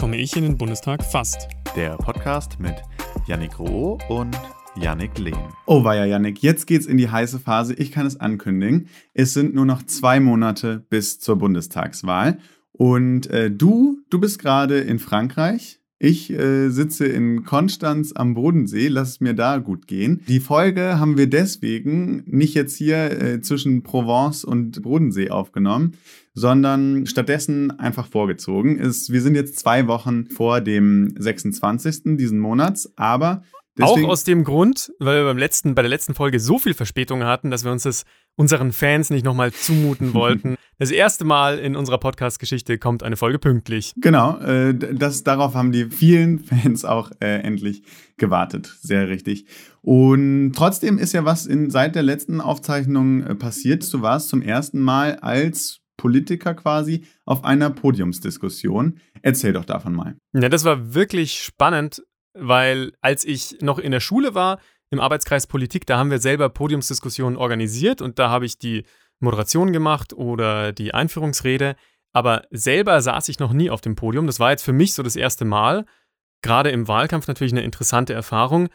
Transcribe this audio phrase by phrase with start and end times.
[0.00, 1.46] komme ich in den Bundestag fast.
[1.76, 2.74] Der Podcast mit
[3.26, 4.34] Yannick Roh und
[4.74, 5.36] Yannick Lehn.
[5.66, 7.74] Oh weia, Yannick, jetzt geht's in die heiße Phase.
[7.74, 8.88] Ich kann es ankündigen.
[9.12, 12.38] Es sind nur noch zwei Monate bis zur Bundestagswahl.
[12.72, 15.79] Und äh, du, du bist gerade in Frankreich.
[16.02, 20.22] Ich äh, sitze in Konstanz am Bodensee, lass es mir da gut gehen.
[20.28, 25.98] Die Folge haben wir deswegen nicht jetzt hier äh, zwischen Provence und Bodensee aufgenommen,
[26.32, 28.78] sondern stattdessen einfach vorgezogen.
[28.78, 32.16] Ist, wir sind jetzt zwei Wochen vor dem 26.
[32.16, 33.42] diesen Monats, aber
[33.80, 36.74] Deswegen, auch aus dem Grund, weil wir beim letzten, bei der letzten Folge so viel
[36.74, 38.04] Verspätung hatten, dass wir uns das
[38.36, 40.56] unseren Fans nicht nochmal zumuten wollten.
[40.78, 43.92] Das erste Mal in unserer Podcast-Geschichte kommt eine Folge pünktlich.
[43.96, 47.82] Genau, äh, das, darauf haben die vielen Fans auch äh, endlich
[48.16, 48.74] gewartet.
[48.80, 49.46] Sehr richtig.
[49.82, 53.92] Und trotzdem ist ja was in, seit der letzten Aufzeichnung äh, passiert.
[53.92, 58.98] Du warst zum ersten Mal als Politiker quasi auf einer Podiumsdiskussion.
[59.20, 60.16] Erzähl doch davon mal.
[60.32, 62.02] Ja, das war wirklich spannend,
[62.34, 66.48] weil als ich noch in der Schule war, im Arbeitskreis Politik, da haben wir selber
[66.48, 68.84] Podiumsdiskussionen organisiert und da habe ich die
[69.20, 71.76] Moderation gemacht oder die Einführungsrede,
[72.12, 74.26] aber selber saß ich noch nie auf dem Podium.
[74.26, 75.84] Das war jetzt für mich so das erste Mal.
[76.42, 78.68] Gerade im Wahlkampf natürlich eine interessante Erfahrung.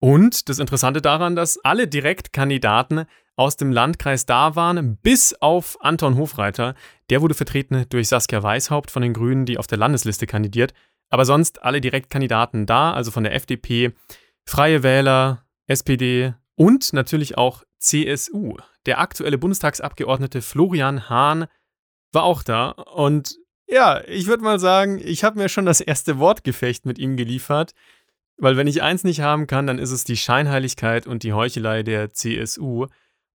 [0.00, 3.04] Und das Interessante daran, dass alle Direktkandidaten
[3.36, 6.74] aus dem Landkreis da waren, bis auf Anton Hofreiter.
[7.08, 10.74] Der wurde vertreten durch Saskia Weishaupt von den Grünen, die auf der Landesliste kandidiert.
[11.12, 13.92] Aber sonst alle Direktkandidaten da, also von der FDP,
[14.46, 18.56] Freie Wähler, SPD und natürlich auch CSU.
[18.86, 21.48] Der aktuelle Bundestagsabgeordnete Florian Hahn
[22.12, 23.36] war auch da und
[23.68, 27.72] ja, ich würde mal sagen, ich habe mir schon das erste Wortgefecht mit ihm geliefert,
[28.38, 31.82] weil wenn ich eins nicht haben kann, dann ist es die Scheinheiligkeit und die Heuchelei
[31.82, 32.86] der CSU.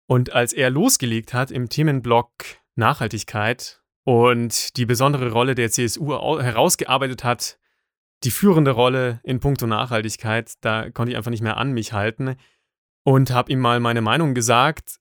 [0.06, 2.30] Und als er losgelegt hat im Themenblock
[2.74, 7.58] Nachhaltigkeit und die besondere Rolle der CSU herausgearbeitet hat,
[8.24, 12.36] die führende Rolle in puncto Nachhaltigkeit, da konnte ich einfach nicht mehr an mich halten
[13.04, 14.98] und habe ihm mal meine Meinung gesagt.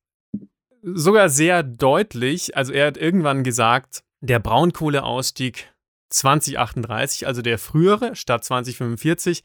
[0.82, 2.56] Sogar sehr deutlich.
[2.56, 5.74] Also er hat irgendwann gesagt, der Braunkohleausstieg
[6.10, 9.44] 2038, also der frühere statt 2045,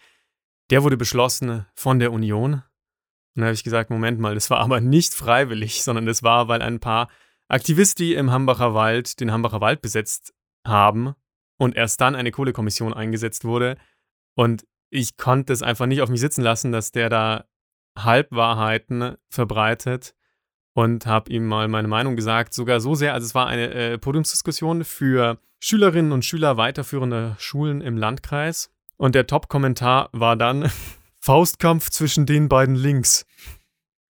[0.70, 2.54] der wurde beschlossen von der Union.
[2.54, 6.48] Und dann habe ich gesagt, Moment mal, das war aber nicht freiwillig, sondern das war,
[6.48, 7.08] weil ein paar
[7.48, 10.34] Aktivisten im Hambacher Wald den Hambacher Wald besetzt
[10.66, 11.14] haben
[11.58, 13.76] und erst dann eine Kohlekommission eingesetzt wurde.
[14.34, 17.44] Und ich konnte es einfach nicht auf mich sitzen lassen, dass der da
[17.98, 20.14] Halbwahrheiten verbreitet
[20.74, 23.98] und habe ihm mal meine Meinung gesagt, sogar so sehr, also es war eine äh,
[23.98, 30.70] Podiumsdiskussion für Schülerinnen und Schüler weiterführender Schulen im Landkreis und der Top-Kommentar war dann
[31.20, 33.26] Faustkampf zwischen den beiden Links.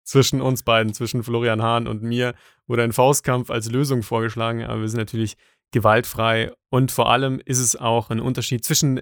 [0.05, 2.35] Zwischen uns beiden, zwischen Florian Hahn und mir
[2.67, 5.37] wurde ein Faustkampf als Lösung vorgeschlagen, aber wir sind natürlich
[5.73, 9.01] gewaltfrei und vor allem ist es auch ein Unterschied zwischen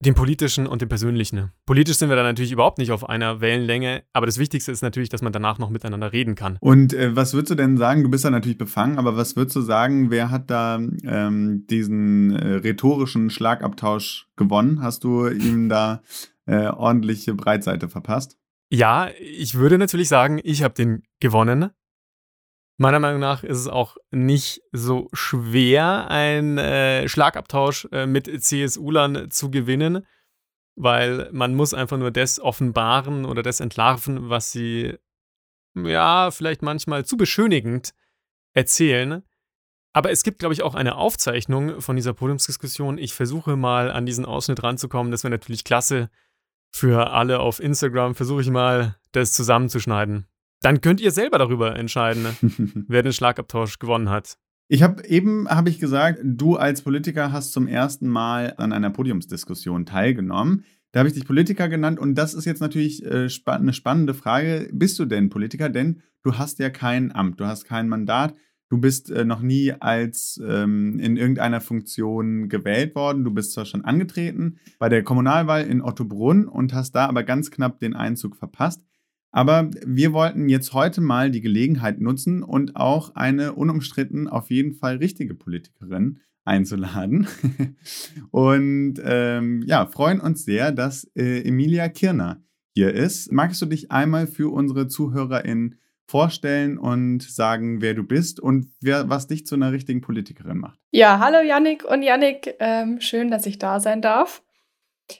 [0.00, 1.52] dem politischen und dem persönlichen.
[1.66, 5.08] Politisch sind wir da natürlich überhaupt nicht auf einer Wellenlänge, aber das Wichtigste ist natürlich,
[5.08, 6.58] dass man danach noch miteinander reden kann.
[6.60, 8.02] Und äh, was würdest du denn sagen?
[8.02, 12.32] Du bist da natürlich befangen, aber was würdest du sagen, wer hat da ähm, diesen
[12.32, 14.82] äh, rhetorischen Schlagabtausch gewonnen?
[14.82, 16.02] Hast du ihm da
[16.46, 18.36] äh, ordentliche Breitseite verpasst?
[18.70, 21.70] Ja, ich würde natürlich sagen, ich habe den gewonnen.
[22.76, 29.30] Meiner Meinung nach ist es auch nicht so schwer, einen äh, Schlagabtausch äh, mit CSU-Lern
[29.30, 30.04] zu gewinnen,
[30.74, 34.98] weil man muss einfach nur das offenbaren oder das entlarven, was sie
[35.76, 37.94] ja vielleicht manchmal zu beschönigend
[38.54, 39.22] erzählen.
[39.92, 42.98] Aber es gibt, glaube ich, auch eine Aufzeichnung von dieser Podiumsdiskussion.
[42.98, 45.12] Ich versuche mal an diesen Ausschnitt ranzukommen.
[45.12, 46.10] Das wäre natürlich klasse
[46.72, 48.16] für alle auf Instagram.
[48.16, 50.26] Versuche ich mal, das zusammenzuschneiden.
[50.64, 52.24] Dann könnt ihr selber darüber entscheiden,
[52.88, 54.38] wer den Schlagabtausch gewonnen hat.
[54.66, 58.88] Ich habe eben habe ich gesagt, du als Politiker hast zum ersten Mal an einer
[58.88, 60.64] Podiumsdiskussion teilgenommen.
[60.92, 64.14] Da habe ich dich Politiker genannt und das ist jetzt natürlich äh, spa eine spannende
[64.14, 64.70] Frage.
[64.72, 65.68] Bist du denn Politiker?
[65.68, 68.34] Denn du hast ja kein Amt, du hast kein Mandat,
[68.70, 73.22] du bist äh, noch nie als ähm, in irgendeiner Funktion gewählt worden.
[73.22, 77.50] Du bist zwar schon angetreten bei der Kommunalwahl in Ottobrunn und hast da aber ganz
[77.50, 78.80] knapp den Einzug verpasst.
[79.34, 84.74] Aber wir wollten jetzt heute mal die Gelegenheit nutzen und auch eine unumstritten auf jeden
[84.74, 87.26] Fall richtige Politikerin einzuladen.
[88.30, 92.44] und ähm, ja, freuen uns sehr, dass äh, Emilia Kirner
[92.76, 93.32] hier ist.
[93.32, 99.08] Magst du dich einmal für unsere ZuhörerInnen vorstellen und sagen, wer du bist und wer,
[99.08, 100.78] was dich zu einer richtigen Politikerin macht?
[100.92, 102.54] Ja, hallo Yannick und Yannick.
[102.60, 104.43] Ähm, schön, dass ich da sein darf.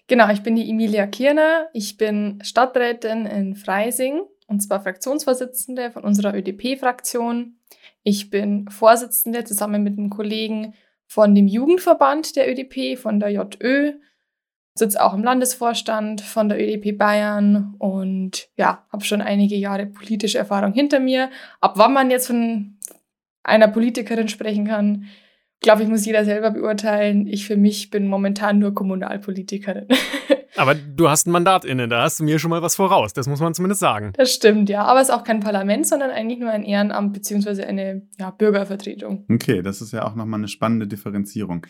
[0.07, 1.69] Genau, ich bin die Emilia Kirner.
[1.73, 7.59] Ich bin Stadträtin in Freising und zwar Fraktionsvorsitzende von unserer ÖDP-Fraktion.
[8.03, 10.75] Ich bin Vorsitzende zusammen mit einem Kollegen
[11.07, 13.95] von dem Jugendverband der ÖDP, von der JÖ,
[14.75, 20.39] sitze auch im Landesvorstand von der ÖDP Bayern und ja, habe schon einige Jahre politische
[20.39, 21.31] Erfahrung hinter mir.
[21.61, 22.79] Ab wann man jetzt von
[23.43, 25.07] einer Politikerin sprechen kann,
[25.61, 27.27] glaube ich, muss jeder selber beurteilen.
[27.27, 29.89] Ich für mich bin momentan nur Kommunalpolitikerin.
[30.57, 33.27] Aber du hast ein Mandat inne, da hast du mir schon mal was voraus, das
[33.27, 34.13] muss man zumindest sagen.
[34.17, 34.85] Das stimmt, ja.
[34.85, 37.65] Aber es ist auch kein Parlament, sondern eigentlich nur ein Ehrenamt bzw.
[37.65, 39.25] eine ja, Bürgervertretung.
[39.33, 41.67] Okay, das ist ja auch nochmal eine spannende Differenzierung.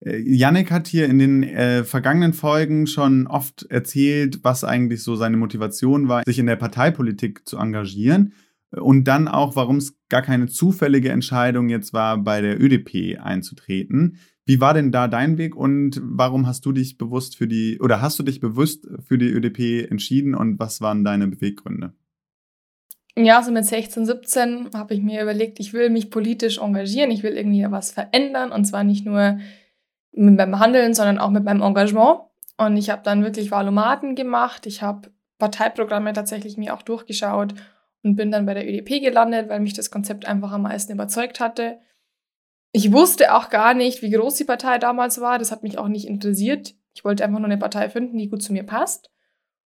[0.00, 5.16] Äh, Yannick hat hier in den äh, vergangenen Folgen schon oft erzählt, was eigentlich so
[5.16, 8.32] seine Motivation war, sich in der Parteipolitik zu engagieren.
[8.80, 14.18] Und dann auch, warum es gar keine zufällige Entscheidung jetzt war, bei der ÖDP einzutreten.
[14.44, 18.00] Wie war denn da dein Weg und warum hast du dich bewusst für die, oder
[18.00, 21.94] hast du dich bewusst für die ÖDP entschieden und was waren deine Beweggründe?
[23.18, 27.22] Ja, so mit 16, 17 habe ich mir überlegt, ich will mich politisch engagieren, ich
[27.22, 29.38] will irgendwie was verändern und zwar nicht nur
[30.12, 32.20] mit meinem Handeln, sondern auch mit meinem Engagement.
[32.58, 37.54] Und ich habe dann wirklich Wahlomaten gemacht, ich habe Parteiprogramme tatsächlich mir auch durchgeschaut
[38.06, 41.40] und bin dann bei der ÖDP gelandet, weil mich das Konzept einfach am meisten überzeugt
[41.40, 41.78] hatte.
[42.70, 45.38] Ich wusste auch gar nicht, wie groß die Partei damals war.
[45.38, 46.74] Das hat mich auch nicht interessiert.
[46.94, 49.10] Ich wollte einfach nur eine Partei finden, die gut zu mir passt.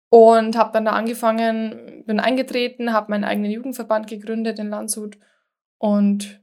[0.09, 5.17] Und habe dann da angefangen, bin eingetreten, habe meinen eigenen Jugendverband gegründet in Landshut
[5.79, 6.41] und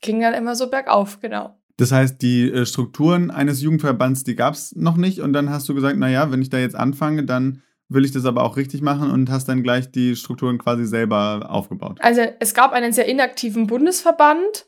[0.00, 1.58] ging dann immer so bergauf, genau.
[1.76, 5.20] Das heißt, die äh, Strukturen eines Jugendverbands, die gab es noch nicht.
[5.20, 8.24] Und dann hast du gesagt, naja, wenn ich da jetzt anfange, dann will ich das
[8.24, 11.98] aber auch richtig machen und hast dann gleich die Strukturen quasi selber aufgebaut?
[12.00, 14.66] Also es gab einen sehr inaktiven Bundesverband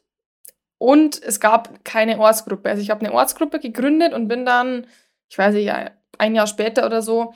[0.78, 2.68] und es gab keine Ortsgruppe.
[2.70, 4.86] Also ich habe eine Ortsgruppe gegründet und bin dann,
[5.28, 5.70] ich weiß nicht,
[6.18, 7.34] ein Jahr später oder so,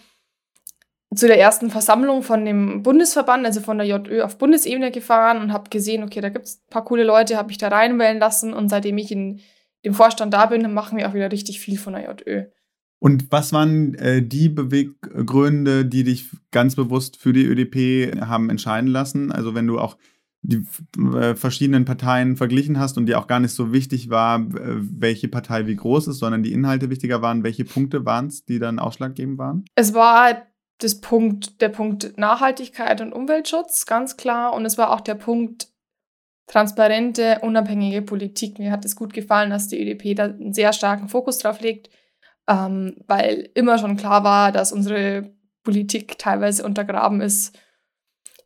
[1.15, 5.53] zu der ersten Versammlung von dem Bundesverband, also von der JÖ auf Bundesebene gefahren und
[5.53, 8.53] habe gesehen, okay, da gibt es ein paar coole Leute, habe ich da reinwählen lassen
[8.53, 9.41] und seitdem ich in
[9.85, 12.47] dem Vorstand da bin, machen wir auch wieder richtig viel von der JÖ.
[13.05, 18.89] Und was waren äh, die Beweggründe, die dich ganz bewusst für die ÖDP haben entscheiden
[18.89, 19.31] lassen?
[19.31, 19.99] Also wenn du auch
[20.41, 20.65] die
[21.15, 25.67] äh, verschiedenen Parteien verglichen hast und dir auch gar nicht so wichtig war, welche Partei
[25.67, 29.37] wie groß ist, sondern die Inhalte wichtiger waren, welche Punkte waren es, die dann ausschlaggebend
[29.37, 29.67] waren?
[29.75, 30.47] Es war
[30.79, 34.55] das Punkt, der Punkt Nachhaltigkeit und Umweltschutz, ganz klar.
[34.55, 35.69] Und es war auch der Punkt
[36.47, 38.59] transparente, unabhängige Politik.
[38.59, 41.91] Mir hat es gut gefallen, dass die ÖDP da einen sehr starken Fokus drauf legt
[42.49, 45.33] ähm, weil immer schon klar war, dass unsere
[45.63, 47.59] Politik teilweise untergraben ist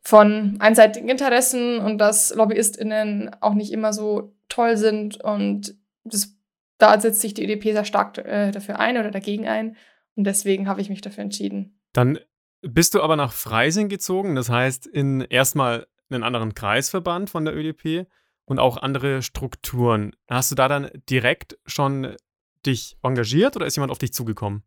[0.01, 6.35] von einseitigen Interessen und dass LobbyistInnen auch nicht immer so toll sind und das,
[6.77, 9.75] da setzt sich die EDP sehr stark äh, dafür ein oder dagegen ein
[10.15, 11.79] und deswegen habe ich mich dafür entschieden.
[11.93, 12.19] Dann
[12.61, 17.55] bist du aber nach Freising gezogen, das heißt in erstmal einen anderen Kreisverband von der
[17.55, 18.07] ÖDP
[18.45, 20.15] und auch andere Strukturen.
[20.27, 22.15] Hast du da dann direkt schon
[22.65, 24.63] dich engagiert oder ist jemand auf dich zugekommen?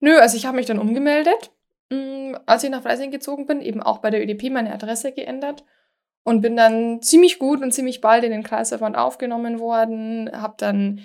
[0.00, 1.52] Nö, also ich habe mich dann umgemeldet,
[1.90, 5.12] mh, mm, als ich nach Freising gezogen bin, eben auch bei der ÖDP meine Adresse
[5.12, 5.64] geändert
[6.24, 10.30] und bin dann ziemlich gut und ziemlich bald in den Kreisverband aufgenommen worden.
[10.32, 11.00] Habe dann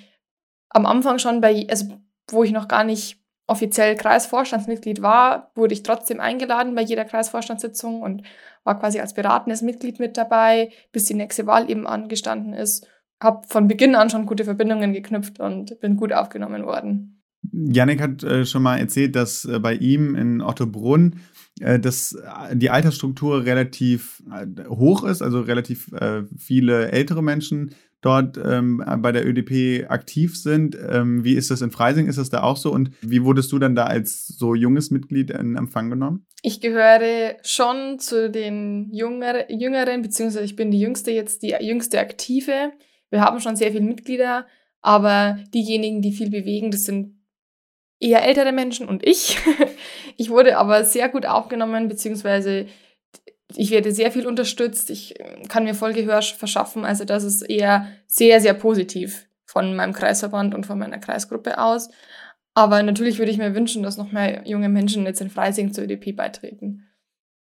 [0.70, 1.88] am Anfang schon bei, also
[2.30, 8.02] wo ich noch gar nicht offiziell Kreisvorstandsmitglied war, wurde ich trotzdem eingeladen bei jeder Kreisvorstandssitzung
[8.02, 8.24] und
[8.64, 12.88] war quasi als beratendes Mitglied mit dabei, bis die nächste Wahl eben angestanden ist
[13.22, 17.22] habe von Beginn an schon gute Verbindungen geknüpft und bin gut aufgenommen worden.
[17.52, 21.16] Janik hat äh, schon mal erzählt, dass äh, bei ihm in Ottobrunn
[21.62, 27.74] äh, dass äh, die Altersstruktur relativ äh, hoch ist, also relativ äh, viele ältere Menschen
[28.02, 30.78] dort ähm, bei der ÖDP aktiv sind.
[30.90, 32.08] Ähm, wie ist das in Freising?
[32.08, 32.72] Ist das da auch so?
[32.72, 36.28] Und wie wurdest du dann da als so junges Mitglied in Empfang genommen?
[36.44, 42.00] Ich gehöre schon zu den Jünger, Jüngeren, beziehungsweise ich bin die Jüngste jetzt, die jüngste
[42.00, 42.74] Aktive.
[43.16, 44.46] Wir haben schon sehr viele Mitglieder,
[44.82, 47.16] aber diejenigen, die viel bewegen, das sind
[47.98, 49.40] eher ältere Menschen und ich.
[50.18, 52.66] ich wurde aber sehr gut aufgenommen, beziehungsweise
[53.56, 54.90] ich werde sehr viel unterstützt.
[54.90, 55.16] Ich
[55.48, 56.84] kann mir voll Gehör verschaffen.
[56.84, 61.90] Also das ist eher sehr, sehr positiv von meinem Kreisverband und von meiner Kreisgruppe aus.
[62.54, 65.86] Aber natürlich würde ich mir wünschen, dass noch mehr junge Menschen jetzt in Freising zur
[65.86, 66.84] ÖDP beitreten.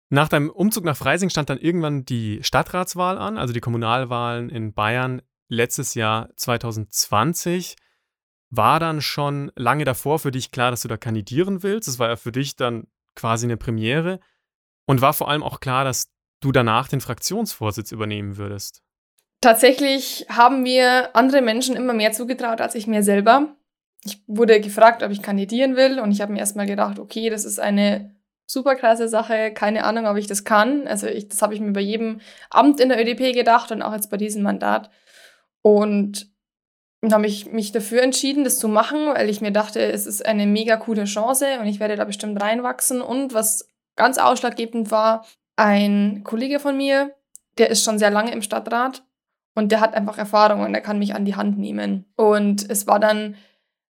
[0.09, 4.73] Nach deinem Umzug nach Freising stand dann irgendwann die Stadtratswahl an, also die Kommunalwahlen in
[4.73, 7.75] Bayern letztes Jahr 2020
[8.49, 11.87] war dann schon lange davor für dich klar, dass du da kandidieren willst.
[11.87, 14.19] Es war ja für dich dann quasi eine Premiere
[14.85, 18.81] und war vor allem auch klar, dass du danach den Fraktionsvorsitz übernehmen würdest.
[19.41, 23.55] Tatsächlich haben mir andere Menschen immer mehr zugetraut als ich mir selber.
[24.03, 27.45] Ich wurde gefragt, ob ich kandidieren will und ich habe mir erstmal gedacht, okay, das
[27.45, 28.15] ist eine
[28.45, 30.87] super krasse Sache, keine Ahnung, ob ich das kann.
[30.87, 33.93] Also ich, das habe ich mir bei jedem Amt in der ÖDP gedacht und auch
[33.93, 34.89] jetzt bei diesem Mandat.
[35.61, 36.29] Und
[37.01, 40.25] Und habe ich mich dafür entschieden, das zu machen, weil ich mir dachte, es ist
[40.25, 43.01] eine mega coole Chance und ich werde da bestimmt reinwachsen.
[43.01, 45.25] Und was ganz ausschlaggebend war,
[45.55, 47.15] ein Kollege von mir,
[47.57, 49.03] der ist schon sehr lange im Stadtrat
[49.55, 52.05] und der hat einfach Erfahrung und er kann mich an die Hand nehmen.
[52.17, 53.35] Und es war dann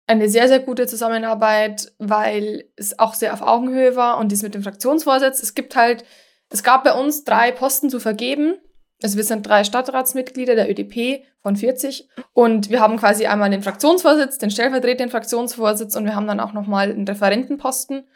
[0.08, 4.54] eine sehr, sehr gute Zusammenarbeit, weil es auch sehr auf Augenhöhe war und dies mit
[4.54, 5.42] dem Fraktionsvorsitz.
[5.42, 6.04] Es gibt halt,
[6.50, 8.54] es gab bei uns drei Posten zu vergeben
[9.02, 13.62] also wir sind drei Stadtratsmitglieder der ÖDP von 40 und wir haben quasi einmal den
[13.62, 18.06] Fraktionsvorsitz, den stellvertretenden Fraktionsvorsitz und wir haben dann auch nochmal einen Referentenposten.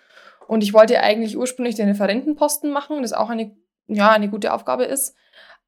[0.48, 3.54] Und ich wollte eigentlich ursprünglich den Referentenposten machen, das auch eine,
[3.86, 5.14] ja, eine gute Aufgabe ist.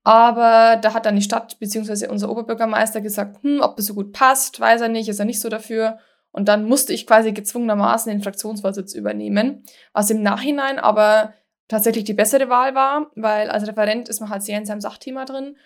[0.02, 2.08] Aber da hat dann die Stadt bzw.
[2.08, 5.40] unser Oberbürgermeister gesagt, hm, ob das so gut passt, weiß er nicht, ist er nicht
[5.40, 5.98] so dafür.
[6.32, 11.34] Und dann musste ich quasi gezwungenermaßen den Fraktionsvorsitz übernehmen, was im Nachhinein aber
[11.72, 15.24] tatsächlich die bessere Wahl war, weil als Referent ist man halt sehr in seinem Sachthema
[15.24, 15.56] drin.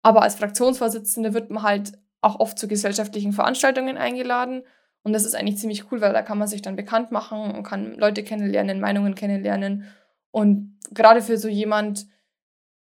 [0.00, 4.62] Aber als Fraktionsvorsitzende wird man halt auch oft zu gesellschaftlichen Veranstaltungen eingeladen.
[5.02, 7.64] Und das ist eigentlich ziemlich cool, weil da kann man sich dann bekannt machen und
[7.64, 9.86] kann Leute kennenlernen, Meinungen kennenlernen.
[10.30, 12.06] Und gerade für so jemand,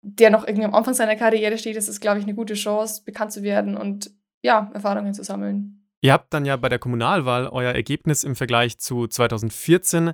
[0.02, 3.04] der noch irgendwie am Anfang seiner Karriere steht, ist es, glaube ich, eine gute Chance,
[3.06, 4.12] bekannt zu werden und
[4.42, 5.88] ja, Erfahrungen zu sammeln.
[6.02, 10.12] Ihr habt dann ja bei der Kommunalwahl euer Ergebnis im Vergleich zu 2014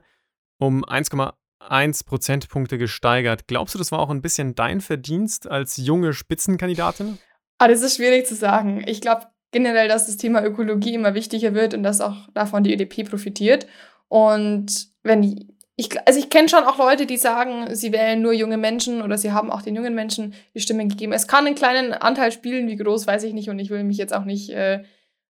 [0.59, 1.33] um 1,8
[1.69, 3.47] 1 Prozentpunkte gesteigert.
[3.47, 7.17] Glaubst du, das war auch ein bisschen dein Verdienst als junge Spitzenkandidatin?
[7.57, 8.83] Ah, das ist schwierig zu sagen.
[8.85, 12.73] Ich glaube generell, dass das Thema Ökologie immer wichtiger wird und dass auch davon die
[12.73, 13.67] ÖDP profitiert.
[14.09, 18.57] Und wenn ich, also ich kenne schon auch Leute, die sagen, sie wählen nur junge
[18.57, 21.13] Menschen oder sie haben auch den jungen Menschen die Stimmen gegeben.
[21.13, 23.97] Es kann einen kleinen Anteil spielen, wie groß weiß ich nicht und ich will mich
[23.97, 24.83] jetzt auch nicht äh,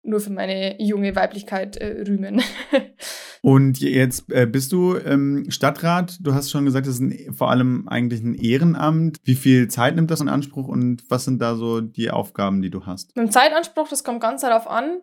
[0.03, 2.41] nur für meine junge Weiblichkeit äh, rühmen.
[3.41, 6.17] Und jetzt äh, bist du ähm, Stadtrat.
[6.21, 9.17] Du hast schon gesagt, das ist ein, vor allem eigentlich ein Ehrenamt.
[9.23, 12.69] Wie viel Zeit nimmt das in Anspruch und was sind da so die Aufgaben, die
[12.69, 13.15] du hast?
[13.15, 15.01] Mit dem Zeitanspruch, das kommt ganz darauf an,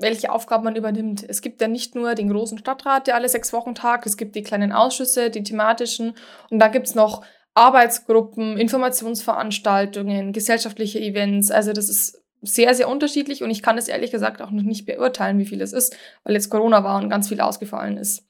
[0.00, 1.24] welche Aufgaben man übernimmt.
[1.26, 4.06] Es gibt ja nicht nur den großen Stadtrat, der alle sechs Wochen tagt.
[4.06, 6.12] Es gibt die kleinen Ausschüsse, die thematischen.
[6.50, 7.22] Und da gibt es noch
[7.54, 11.50] Arbeitsgruppen, Informationsveranstaltungen, gesellschaftliche Events.
[11.50, 14.86] Also das ist sehr, sehr unterschiedlich und ich kann es ehrlich gesagt auch noch nicht
[14.86, 18.26] beurteilen, wie viel es ist, weil jetzt Corona war und ganz viel ausgefallen ist.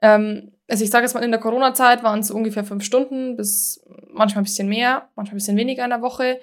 [0.00, 3.84] Ähm, also ich sage jetzt mal, in der Corona-Zeit waren es ungefähr fünf Stunden bis
[4.08, 6.40] manchmal ein bisschen mehr, manchmal ein bisschen weniger in der Woche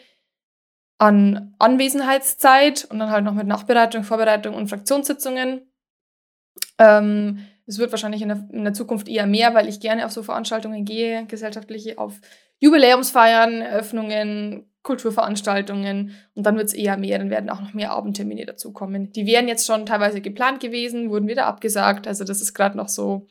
[0.97, 5.61] an Anwesenheitszeit und dann halt noch mit Nachbereitung, Vorbereitung und Fraktionssitzungen.
[6.79, 10.11] Ähm, es wird wahrscheinlich in der, in der, Zukunft eher mehr, weil ich gerne auf
[10.11, 12.19] so Veranstaltungen gehe, gesellschaftliche, auf
[12.59, 18.45] Jubiläumsfeiern, Eröffnungen, Kulturveranstaltungen und dann wird es eher mehr, dann werden auch noch mehr Abendtermine
[18.45, 19.11] dazukommen.
[19.11, 22.07] Die wären jetzt schon teilweise geplant gewesen, wurden wieder abgesagt.
[22.07, 23.27] Also das ist gerade noch so,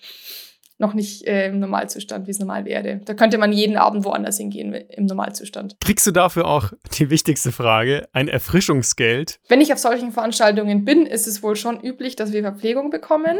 [0.76, 3.00] noch nicht äh, im Normalzustand, wie es normal wäre.
[3.06, 5.76] Da könnte man jeden Abend woanders hingehen im Normalzustand.
[5.80, 9.38] Kriegst du dafür auch die wichtigste Frage, ein Erfrischungsgeld?
[9.48, 13.38] Wenn ich auf solchen Veranstaltungen bin, ist es wohl schon üblich, dass wir Verpflegung bekommen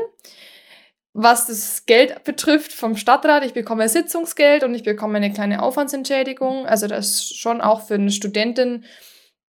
[1.19, 6.67] was das Geld betrifft vom Stadtrat, ich bekomme Sitzungsgeld und ich bekomme eine kleine Aufwandsentschädigung.
[6.67, 8.85] Also das ist schon auch für eine Studentin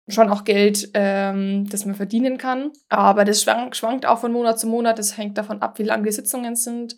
[0.08, 2.72] schon auch Geld, ähm, das man verdienen kann.
[2.88, 4.98] Aber das schwank, schwankt auch von Monat zu Monat.
[4.98, 6.96] Das hängt davon ab, wie lang die Sitzungen sind.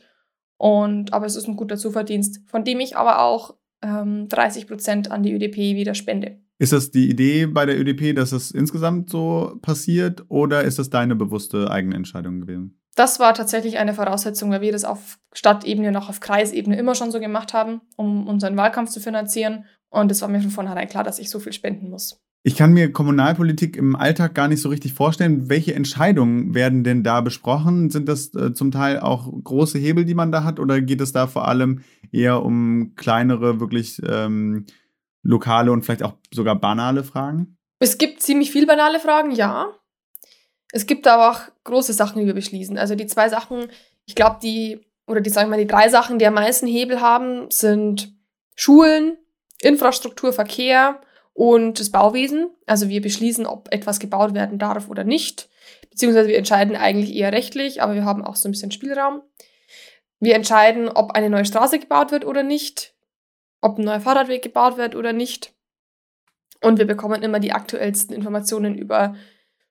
[0.57, 5.11] Und aber es ist ein guter Zuverdienst, von dem ich aber auch ähm, 30 Prozent
[5.11, 6.39] an die ÖDP wieder spende.
[6.59, 10.89] Ist das die Idee bei der ÖDP, dass es insgesamt so passiert oder ist das
[10.89, 12.81] deine bewusste eigene Entscheidung gewesen?
[12.95, 16.95] Das war tatsächlich eine Voraussetzung, weil wir das auf Stadtebene und auch auf Kreisebene immer
[16.95, 19.65] schon so gemacht haben, um unseren Wahlkampf zu finanzieren.
[19.91, 22.21] Und es war mir von vornherein klar, dass ich so viel spenden muss.
[22.47, 25.49] Ich kann mir Kommunalpolitik im Alltag gar nicht so richtig vorstellen.
[25.49, 27.89] Welche Entscheidungen werden denn da besprochen?
[27.89, 30.61] Sind das äh, zum Teil auch große Hebel, die man da hat?
[30.61, 31.81] Oder geht es da vor allem
[32.13, 34.67] eher um kleinere, wirklich ähm,
[35.23, 37.57] lokale und vielleicht auch sogar banale Fragen?
[37.79, 39.69] Es gibt ziemlich viel banale Fragen, ja.
[40.75, 42.79] Es gibt aber auch große Sachen, die wir beschließen.
[42.79, 43.69] Also die zwei Sachen,
[44.07, 47.01] ich glaube, die, oder die, sagen wir mal, die drei Sachen, die am meisten Hebel
[47.01, 48.13] haben, sind
[48.57, 49.17] Schulen,
[49.63, 51.01] Infrastruktur, Verkehr
[51.33, 52.51] und das Bauwesen.
[52.67, 55.49] Also wir beschließen, ob etwas gebaut werden darf oder nicht.
[55.91, 59.23] Beziehungsweise wir entscheiden eigentlich eher rechtlich, aber wir haben auch so ein bisschen Spielraum.
[60.19, 62.95] Wir entscheiden, ob eine neue Straße gebaut wird oder nicht,
[63.61, 65.53] ob ein neuer Fahrradweg gebaut wird oder nicht.
[66.61, 69.15] Und wir bekommen immer die aktuellsten Informationen über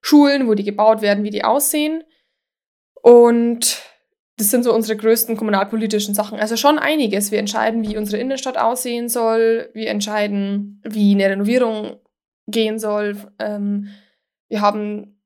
[0.04, 2.04] Schulen, wo die gebaut werden, wie die aussehen.
[3.02, 3.82] Und
[4.38, 6.40] das sind so unsere größten kommunalpolitischen Sachen.
[6.40, 7.32] Also schon einiges.
[7.32, 9.70] Wir entscheiden, wie unsere Innenstadt aussehen soll.
[9.74, 12.00] Wir entscheiden, wie eine Renovierung
[12.48, 13.18] gehen soll.
[13.40, 13.90] Ähm,
[14.50, 15.22] wir haben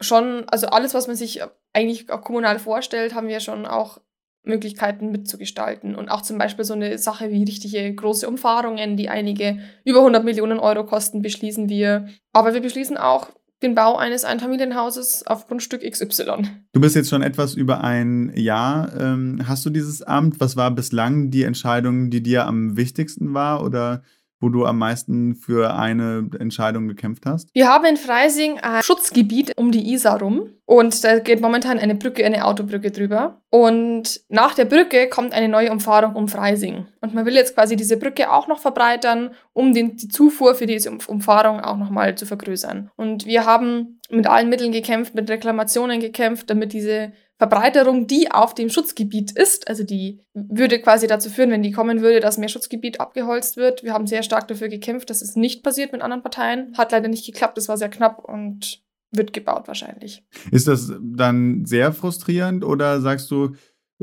[0.00, 4.00] schon, also alles, was man sich eigentlich auch kommunal vorstellt, haben wir schon auch
[4.44, 5.96] Möglichkeiten mitzugestalten.
[5.96, 10.22] Und auch zum Beispiel so eine Sache wie richtige große Umfahrungen, die einige über 100
[10.24, 12.08] Millionen Euro kosten, beschließen wir.
[12.32, 13.30] Aber wir beschließen auch
[13.62, 16.44] den Bau eines Einfamilienhauses auf Grundstück XY.
[16.72, 18.92] Du bist jetzt schon etwas über ein Jahr.
[19.00, 20.40] Ähm, hast du dieses Amt?
[20.40, 23.64] Was war bislang die Entscheidung, die dir am wichtigsten war?
[23.64, 24.02] Oder
[24.42, 27.48] wo du am meisten für eine Entscheidung gekämpft hast?
[27.54, 31.94] Wir haben in Freising ein Schutzgebiet um die Isar rum und da geht momentan eine
[31.94, 33.40] Brücke, eine Autobrücke drüber.
[33.50, 36.86] Und nach der Brücke kommt eine neue Umfahrung um Freising.
[37.00, 40.66] Und man will jetzt quasi diese Brücke auch noch verbreitern, um den, die Zufuhr für
[40.66, 42.90] diese Umfahrung auch nochmal zu vergrößern.
[42.96, 48.54] Und wir haben mit allen Mitteln gekämpft, mit Reklamationen gekämpft, damit diese Verbreiterung, die auf
[48.54, 52.48] dem Schutzgebiet ist, also die würde quasi dazu führen, wenn die kommen würde, dass mehr
[52.48, 53.82] Schutzgebiet abgeholzt wird.
[53.82, 56.72] Wir haben sehr stark dafür gekämpft, dass es nicht passiert mit anderen Parteien.
[56.78, 60.24] Hat leider nicht geklappt, es war sehr knapp und wird gebaut wahrscheinlich.
[60.50, 63.54] Ist das dann sehr frustrierend oder sagst du,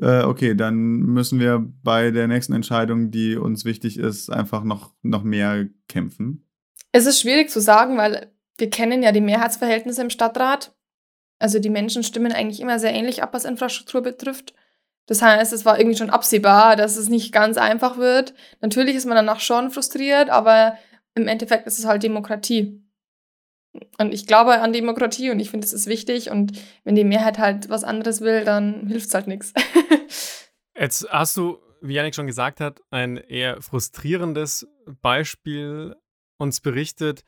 [0.01, 4.93] äh, okay, dann müssen wir bei der nächsten Entscheidung, die uns wichtig ist, einfach noch,
[5.01, 6.45] noch mehr kämpfen?
[6.91, 10.75] Es ist schwierig zu sagen, weil wir kennen ja die Mehrheitsverhältnisse im Stadtrat
[11.39, 14.53] also die Menschen stimmen eigentlich immer sehr ähnlich ab, was Infrastruktur betrifft.
[15.07, 18.35] Das heißt, es war irgendwie schon absehbar, dass es nicht ganz einfach wird.
[18.61, 20.77] Natürlich ist man danach schon frustriert, aber
[21.15, 22.83] im Endeffekt ist es halt Demokratie.
[23.97, 26.29] Und ich glaube an Demokratie und ich finde, es ist wichtig.
[26.29, 26.51] Und
[26.83, 29.53] wenn die Mehrheit halt was anderes will, dann hilft es halt nichts.
[30.75, 34.67] Jetzt hast du, wie Janik schon gesagt hat, ein eher frustrierendes
[35.01, 35.95] Beispiel
[36.37, 37.23] uns berichtet.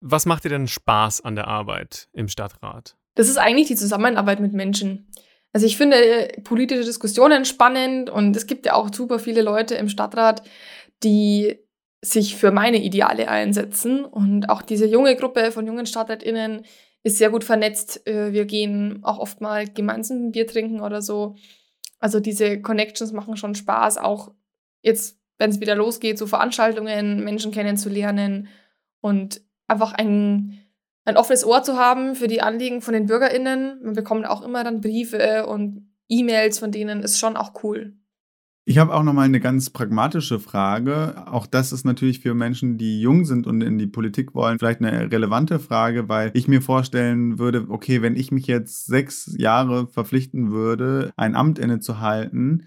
[0.00, 2.96] Was macht dir denn Spaß an der Arbeit im Stadtrat?
[3.16, 5.10] Das ist eigentlich die Zusammenarbeit mit Menschen.
[5.52, 9.88] Also ich finde politische Diskussionen spannend und es gibt ja auch super viele Leute im
[9.88, 10.42] Stadtrat,
[11.02, 11.58] die
[12.04, 14.04] sich für meine Ideale einsetzen.
[14.04, 16.66] Und auch diese junge Gruppe von jungen StadtratInnen
[17.02, 18.06] ist sehr gut vernetzt.
[18.06, 21.36] Äh, wir gehen auch oft mal gemeinsam ein Bier trinken oder so.
[21.98, 24.32] Also diese Connections machen schon Spaß, auch
[24.82, 28.48] jetzt, wenn es wieder losgeht, so Veranstaltungen, Menschen kennenzulernen
[29.00, 30.65] und einfach ein
[31.06, 33.80] ein offenes Ohr zu haben für die Anliegen von den BürgerInnen.
[33.82, 37.94] Man bekommt auch immer dann Briefe und E-Mails von denen, ist schon auch cool.
[38.68, 41.28] Ich habe auch noch mal eine ganz pragmatische Frage.
[41.28, 44.80] Auch das ist natürlich für Menschen, die jung sind und in die Politik wollen, vielleicht
[44.80, 49.86] eine relevante Frage, weil ich mir vorstellen würde, okay, wenn ich mich jetzt sechs Jahre
[49.86, 52.66] verpflichten würde, ein Amt innezuhalten,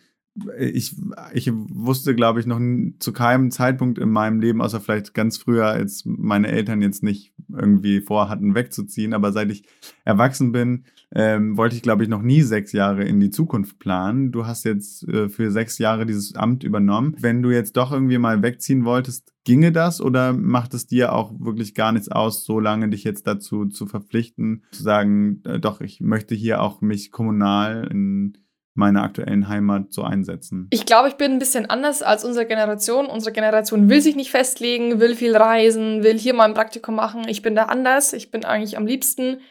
[0.58, 0.96] ich,
[1.34, 2.60] ich wusste, glaube ich, noch
[3.00, 7.34] zu keinem Zeitpunkt in meinem Leben, außer vielleicht ganz früher, als meine Eltern jetzt nicht
[7.50, 9.14] irgendwie vorhatten, wegzuziehen.
[9.14, 9.64] Aber seit ich
[10.06, 14.32] erwachsen bin, ähm, wollte ich, glaube ich, noch nie sechs Jahre in die Zukunft planen.
[14.32, 17.16] Du hast jetzt äh, für sechs Jahre dieses Amt übernommen.
[17.20, 21.34] Wenn du jetzt doch irgendwie mal wegziehen wolltest, ginge das oder macht es dir auch
[21.40, 25.82] wirklich gar nichts aus, so lange dich jetzt dazu zu verpflichten, zu sagen, äh, doch,
[25.82, 28.38] ich möchte hier auch mich kommunal in
[28.74, 30.68] meiner aktuellen Heimat so einsetzen.
[30.72, 33.08] Ich glaube, ich bin ein bisschen anders als unsere Generation.
[33.08, 37.28] Unsere Generation will sich nicht festlegen, will viel reisen, will hier mal ein Praktikum machen.
[37.28, 38.14] Ich bin da anders.
[38.14, 39.42] Ich bin eigentlich am liebsten,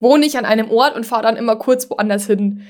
[0.00, 2.62] wohne ich an einem Ort und fahre dann immer kurz woanders hin.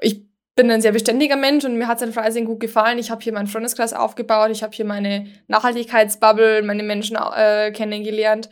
[0.00, 2.98] Ich bin ein sehr beständiger Mensch und mir hat es in Freising gut gefallen.
[2.98, 8.50] Ich habe hier meinen Freundeskreis aufgebaut, ich habe hier meine Nachhaltigkeitsbubble, meine Menschen äh, kennengelernt.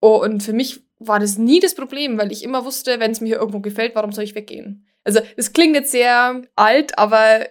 [0.00, 3.20] Oh, und für mich war das nie das Problem, weil ich immer wusste, wenn es
[3.20, 4.86] mir hier irgendwo gefällt, warum soll ich weggehen?
[5.04, 7.46] Also, es klingt jetzt sehr alt, aber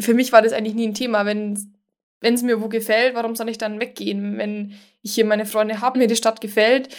[0.00, 1.24] für mich war das eigentlich nie ein Thema.
[1.26, 1.72] Wenn
[2.20, 4.38] es mir wo gefällt, warum soll ich dann weggehen?
[4.38, 6.94] Wenn ich hier meine Freunde habe, mir die Stadt gefällt,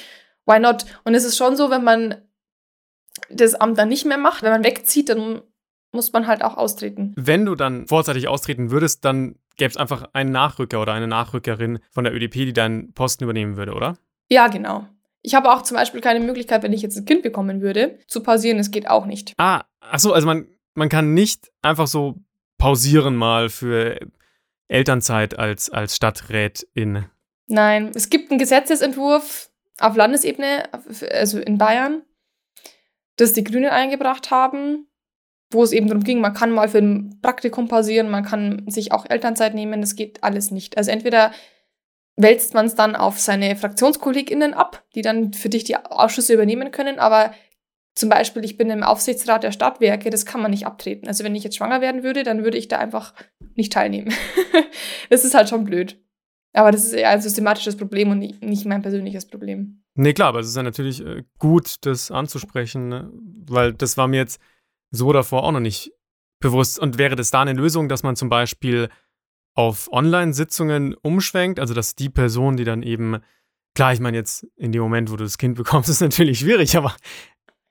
[0.46, 0.86] why not?
[1.04, 2.22] Und es ist schon so, wenn man
[3.30, 5.42] das Amt dann nicht mehr macht, wenn man wegzieht, dann
[5.92, 7.14] muss man halt auch austreten.
[7.16, 11.80] Wenn du dann vorzeitig austreten würdest, dann gäbe es einfach einen Nachrücker oder eine Nachrückerin
[11.92, 13.98] von der ÖDP, die deinen Posten übernehmen würde, oder?
[14.30, 14.86] Ja, genau.
[15.22, 18.22] Ich habe auch zum Beispiel keine Möglichkeit, wenn ich jetzt ein Kind bekommen würde, zu
[18.22, 18.58] pausieren.
[18.58, 19.34] Das geht auch nicht.
[19.38, 22.16] Ah, achso, also man, man kann nicht einfach so
[22.58, 24.00] pausieren mal für
[24.68, 27.06] Elternzeit als, als Stadträtin.
[27.48, 30.70] Nein, es gibt einen Gesetzesentwurf auf Landesebene,
[31.12, 32.02] also in Bayern,
[33.18, 34.88] das die Grünen eingebracht haben,
[35.52, 38.92] wo es eben darum ging, man kann mal für ein Praktikum pausieren, man kann sich
[38.92, 40.78] auch Elternzeit nehmen, das geht alles nicht.
[40.78, 41.32] Also entweder
[42.18, 46.72] wälzt man es dann auf seine FraktionskollegInnen ab, die dann für dich die Ausschüsse übernehmen
[46.72, 47.00] können.
[47.00, 47.34] Aber
[47.96, 51.08] zum Beispiel, ich bin im Aufsichtsrat der Stadtwerke, das kann man nicht abtreten.
[51.08, 53.14] Also wenn ich jetzt schwanger werden würde, dann würde ich da einfach
[53.56, 54.14] nicht teilnehmen.
[55.10, 55.98] das ist halt schon blöd.
[56.54, 59.84] Aber das ist eher ein systematisches Problem und nicht mein persönliches Problem.
[59.96, 63.12] Nee, klar, aber es ist ja natürlich äh, gut, das anzusprechen, ne?
[63.48, 64.42] weil das war mir jetzt
[64.92, 65.92] so davor auch noch nicht
[66.40, 66.80] bewusst.
[66.80, 68.90] Und wäre das da eine Lösung, dass man zum Beispiel
[69.54, 73.20] auf Online-Sitzungen umschwenkt, also dass die Person, die dann eben,
[73.74, 76.76] klar, ich meine jetzt in dem Moment, wo du das Kind bekommst, ist natürlich schwierig,
[76.76, 76.94] aber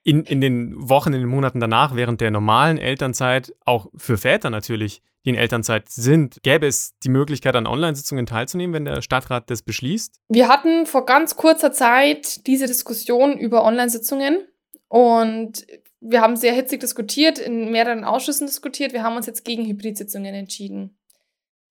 [0.05, 4.51] in, in den Wochen, in den Monaten danach, während der normalen Elternzeit, auch für Väter
[4.51, 9.49] natürlich, die in Elternzeit sind, gäbe es die Möglichkeit, an Online-Sitzungen teilzunehmen, wenn der Stadtrat
[9.49, 10.21] das beschließt?
[10.29, 14.47] Wir hatten vor ganz kurzer Zeit diese Diskussion über Online-Sitzungen
[14.89, 15.65] und
[15.99, 18.93] wir haben sehr hitzig diskutiert, in mehreren Ausschüssen diskutiert.
[18.93, 20.95] Wir haben uns jetzt gegen Hybrid-Sitzungen entschieden.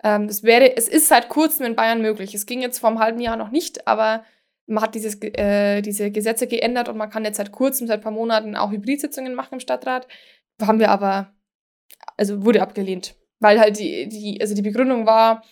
[0.02, 2.34] Ähm, das wäre, es ist seit kurzem in Bayern möglich.
[2.34, 4.24] Es ging jetzt vor einem halben Jahr noch nicht, aber
[4.66, 8.02] man hat dieses, äh, diese Gesetze geändert und man kann jetzt seit kurzem, seit ein
[8.02, 10.08] paar Monaten auch Hybrid-Sitzungen machen im Stadtrat.
[10.60, 11.32] Haben wir aber,
[12.16, 13.16] also wurde abgelehnt.
[13.40, 15.42] Weil halt die, die, also die Begründung war,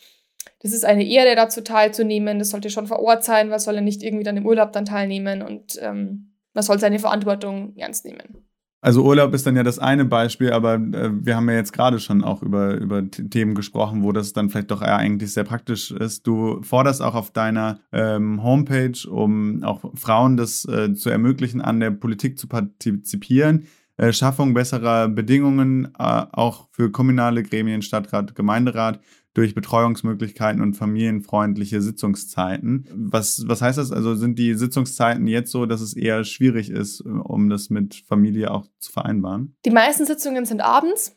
[0.60, 3.80] das ist eine Ehre, dazu teilzunehmen, das sollte schon vor Ort sein, was soll er
[3.80, 8.46] nicht irgendwie dann im Urlaub dann teilnehmen und ähm, man soll seine Verantwortung ernst nehmen.
[8.84, 12.00] Also Urlaub ist dann ja das eine Beispiel, aber äh, wir haben ja jetzt gerade
[12.00, 15.92] schon auch über, über Themen gesprochen, wo das dann vielleicht doch eher eigentlich sehr praktisch
[15.92, 16.26] ist.
[16.26, 21.78] Du forderst auch auf deiner ähm, Homepage, um auch Frauen das äh, zu ermöglichen, an
[21.78, 23.68] der Politik zu partizipieren.
[23.98, 28.98] Äh, Schaffung besserer Bedingungen äh, auch für kommunale Gremien, Stadtrat, Gemeinderat
[29.34, 32.86] durch Betreuungsmöglichkeiten und familienfreundliche Sitzungszeiten.
[32.92, 33.90] Was, was heißt das?
[33.90, 38.50] Also sind die Sitzungszeiten jetzt so, dass es eher schwierig ist, um das mit Familie
[38.50, 39.56] auch zu vereinbaren?
[39.64, 41.16] Die meisten Sitzungen sind abends,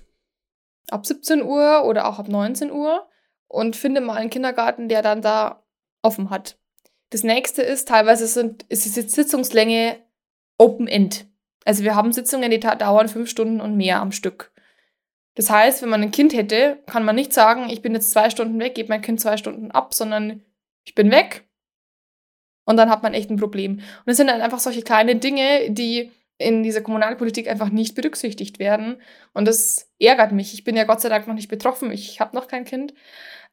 [0.89, 3.07] ab 17 Uhr oder auch ab 19 Uhr.
[3.47, 5.63] Und finde mal einen Kindergarten, der dann da
[6.01, 6.57] offen hat.
[7.11, 9.97] Das nächste ist, teilweise sind, ist die Sitzungslänge
[10.57, 11.27] Open End.
[11.63, 14.51] Also wir haben Sitzungen, die dauern fünf Stunden und mehr am Stück.
[15.35, 18.29] Das heißt, wenn man ein Kind hätte, kann man nicht sagen, ich bin jetzt zwei
[18.29, 20.41] Stunden weg, gebe mein Kind zwei Stunden ab, sondern
[20.85, 21.45] ich bin weg
[22.65, 23.73] und dann hat man echt ein Problem.
[23.73, 28.59] Und es sind dann einfach solche kleine Dinge, die in dieser Kommunalpolitik einfach nicht berücksichtigt
[28.59, 29.01] werden.
[29.33, 30.53] Und das ärgert mich.
[30.53, 31.91] Ich bin ja Gott sei Dank noch nicht betroffen.
[31.91, 32.93] Ich habe noch kein Kind.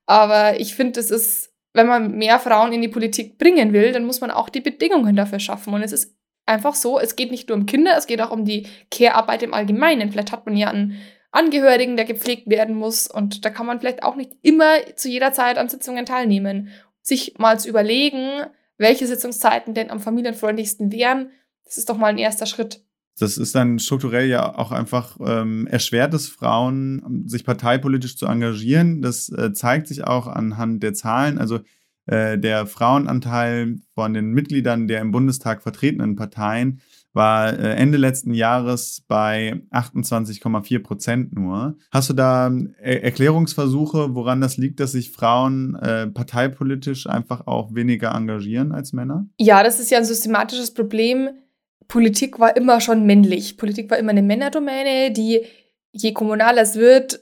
[0.07, 4.05] Aber ich finde, es ist, wenn man mehr Frauen in die Politik bringen will, dann
[4.05, 5.75] muss man auch die Bedingungen dafür schaffen.
[5.75, 8.45] Und es ist einfach so, es geht nicht nur um Kinder, es geht auch um
[8.45, 10.11] die Care-Arbeit im Allgemeinen.
[10.11, 11.01] Vielleicht hat man ja einen
[11.33, 13.09] Angehörigen, der gepflegt werden muss.
[13.09, 16.69] Und da kann man vielleicht auch nicht immer zu jeder Zeit an Sitzungen teilnehmen.
[17.01, 18.45] Sich mal zu überlegen,
[18.79, 21.31] welche Sitzungszeiten denn am familienfreundlichsten wären,
[21.65, 22.85] das ist doch mal ein erster Schritt.
[23.19, 29.03] Das ist dann strukturell ja auch einfach ähm, erschwert es Frauen, sich parteipolitisch zu engagieren.
[29.03, 31.39] Das äh, zeigt sich auch anhand der Zahlen.
[31.39, 31.61] Also
[32.07, 36.81] äh, der Frauenanteil von den Mitgliedern der im Bundestag vertretenen Parteien
[37.13, 41.77] war äh, Ende letzten Jahres bei 28,4 Prozent nur.
[41.91, 47.75] Hast du da äh, Erklärungsversuche, woran das liegt, dass sich Frauen äh, parteipolitisch einfach auch
[47.75, 49.27] weniger engagieren als Männer?
[49.39, 51.31] Ja, das ist ja ein systematisches Problem.
[51.89, 53.59] Politik war immer schon männlich.
[53.59, 55.43] Politik war immer eine Männerdomäne, die
[55.93, 57.22] je kommunaler es wird,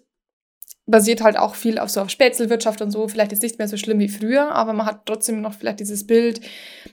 [0.90, 3.08] basiert halt auch viel auf so auf Spätzelwirtschaft und so.
[3.08, 6.06] Vielleicht ist nicht mehr so schlimm wie früher, aber man hat trotzdem noch vielleicht dieses
[6.06, 6.40] Bild,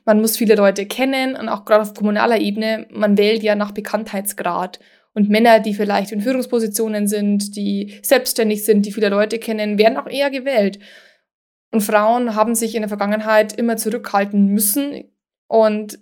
[0.06, 3.72] man muss viele Leute kennen und auch gerade auf kommunaler Ebene, man wählt ja nach
[3.72, 4.80] Bekanntheitsgrad.
[5.14, 9.98] Und Männer, die vielleicht in Führungspositionen sind, die selbstständig sind, die viele Leute kennen, werden
[9.98, 10.78] auch eher gewählt.
[11.72, 15.06] Und Frauen haben sich in der Vergangenheit immer zurückhalten müssen
[15.48, 16.00] und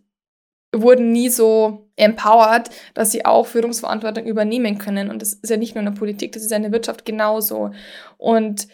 [0.81, 5.09] wurden nie so empowered, dass sie auch Führungsverantwortung übernehmen können.
[5.09, 7.71] Und das ist ja nicht nur in der Politik, das ist der Wirtschaft genauso.
[8.17, 8.67] Und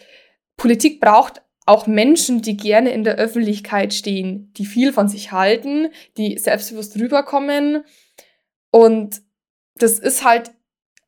[0.57, 5.89] Politik braucht auch Menschen, die gerne in der Öffentlichkeit stehen, die viel von sich halten,
[6.17, 7.83] die selbstbewusst rüberkommen.
[8.71, 9.21] Und
[9.75, 10.51] das ist halt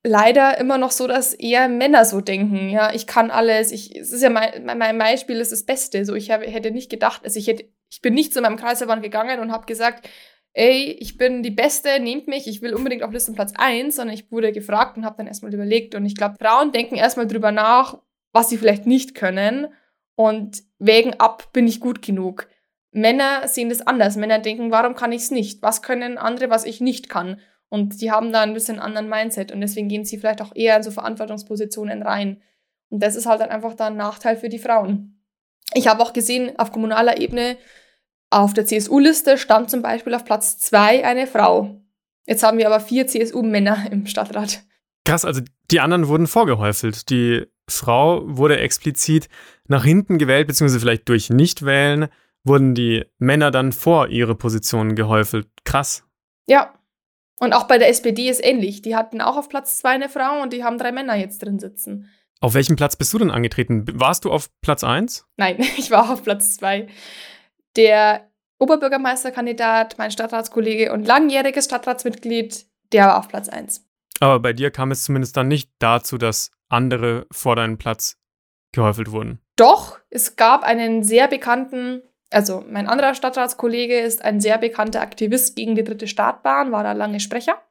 [0.04, 2.70] leider immer noch so, dass eher Männer so denken.
[2.70, 3.72] Ja, ich kann alles.
[3.72, 6.06] Ich, es ist ja mein, mein Beispiel ist das Beste.
[6.06, 9.02] So, ich habe, hätte nicht gedacht, also ich hätte, ich bin nicht zu meinem Kreisverband
[9.02, 10.08] gegangen und habe gesagt,
[10.54, 14.32] ey, ich bin die Beste, nehmt mich, ich will unbedingt auf Listenplatz 1, sondern ich
[14.32, 15.96] wurde gefragt und habe dann erstmal überlegt.
[15.96, 18.00] Und ich glaube, Frauen denken erstmal drüber nach,
[18.32, 19.68] was sie vielleicht nicht können
[20.16, 22.48] und wägen ab, bin ich gut genug.
[22.92, 24.16] Männer sehen das anders.
[24.16, 25.62] Männer denken, warum kann ich es nicht?
[25.63, 27.39] Was können andere, was ich nicht kann?
[27.70, 30.56] Und die haben da ein bisschen einen anderen Mindset und deswegen gehen sie vielleicht auch
[30.56, 32.44] eher in so Verantwortungspositionen rein.
[32.89, 35.20] Und das ist halt dann einfach da ein Nachteil für die Frauen.
[35.74, 37.58] Ich habe auch gesehen, auf kommunaler Ebene
[38.34, 41.82] auf der CSU-Liste stand zum Beispiel auf Platz zwei eine Frau.
[42.26, 44.63] Jetzt haben wir aber vier CSU-Männer im Stadtrat.
[45.06, 45.41] Krass, also
[45.72, 47.10] die anderen wurden vorgehäufelt.
[47.10, 49.28] Die Frau wurde explizit
[49.67, 52.08] nach hinten gewählt, beziehungsweise vielleicht durch Nichtwählen
[52.43, 55.48] wurden die Männer dann vor ihre Position gehäufelt.
[55.63, 56.04] Krass.
[56.48, 56.74] Ja.
[57.39, 58.82] Und auch bei der SPD ist ähnlich.
[58.82, 61.60] Die hatten auch auf Platz zwei eine Frau und die haben drei Männer jetzt drin
[61.60, 62.10] sitzen.
[62.39, 63.86] Auf welchem Platz bist du denn angetreten?
[63.93, 65.26] Warst du auf Platz eins?
[65.38, 66.88] Nein, ich war auf Platz zwei
[67.76, 73.86] der Oberbürgermeisterkandidat, mein Stadtratskollege und langjähriges Stadtratsmitglied, der war auf Platz 1.
[74.20, 78.18] Aber bei dir kam es zumindest dann nicht dazu, dass andere vor deinem Platz
[78.72, 79.40] gehäufelt wurden.
[79.56, 85.56] Doch, es gab einen sehr bekannten, also mein anderer Stadtratskollege ist ein sehr bekannter Aktivist
[85.56, 87.62] gegen die dritte Startbahn, war da lange Sprecher.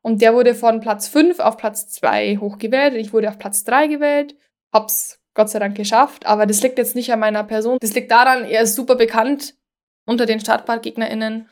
[0.00, 2.94] Und der wurde von Platz 5 auf Platz 2 hochgewählt.
[2.94, 4.36] Ich wurde auf Platz 3 gewählt.
[4.72, 7.78] hab's Gott sei Dank geschafft, aber das liegt jetzt nicht an meiner Person.
[7.80, 9.54] Das liegt daran, er ist super bekannt
[10.04, 11.48] unter den StartparkgegnerInnen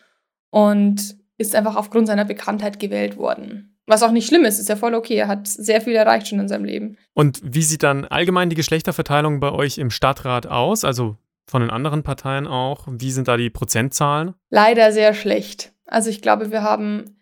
[0.51, 3.79] und ist einfach aufgrund seiner Bekanntheit gewählt worden.
[3.87, 5.17] Was auch nicht schlimm ist, ist ja voll okay.
[5.17, 6.97] Er hat sehr viel erreicht schon in seinem Leben.
[7.15, 10.85] Und wie sieht dann allgemein die Geschlechterverteilung bei euch im Stadtrat aus?
[10.85, 11.17] Also
[11.49, 12.87] von den anderen Parteien auch?
[12.89, 14.35] Wie sind da die Prozentzahlen?
[14.51, 15.73] Leider sehr schlecht.
[15.87, 17.20] Also ich glaube, wir haben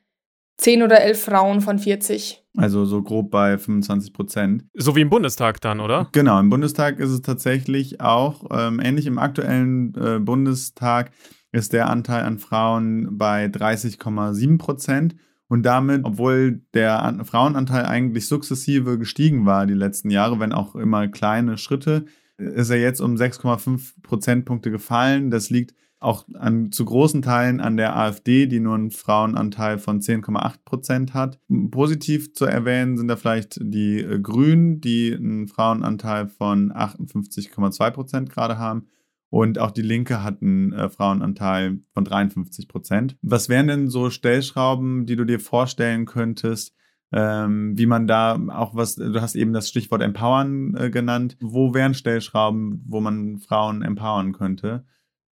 [0.58, 2.44] 10 oder 11 Frauen von 40.
[2.56, 4.64] Also so grob bei 25 Prozent.
[4.74, 6.08] So wie im Bundestag dann, oder?
[6.12, 11.12] Genau, im Bundestag ist es tatsächlich auch ähm, ähnlich im aktuellen äh, Bundestag
[11.52, 15.16] ist der Anteil an Frauen bei 30,7 Prozent.
[15.48, 20.76] Und damit, obwohl der an Frauenanteil eigentlich sukzessive gestiegen war die letzten Jahre, wenn auch
[20.76, 22.04] immer kleine Schritte,
[22.36, 25.30] ist er jetzt um 6,5 Prozentpunkte gefallen.
[25.30, 30.00] Das liegt auch an, zu großen Teilen an der AfD, die nur einen Frauenanteil von
[30.00, 31.40] 10,8 Prozent hat.
[31.70, 38.30] Positiv zu erwähnen sind da vielleicht die äh, Grünen, die einen Frauenanteil von 58,2 Prozent
[38.30, 38.86] gerade haben.
[39.30, 43.16] Und auch die Linke hat einen äh, Frauenanteil von 53 Prozent.
[43.20, 46.74] Was wären denn so Stellschrauben, die du dir vorstellen könntest,
[47.12, 51.36] ähm, wie man da auch was, du hast eben das Stichwort Empowern äh, genannt.
[51.40, 54.84] Wo wären Stellschrauben, wo man Frauen empowern könnte?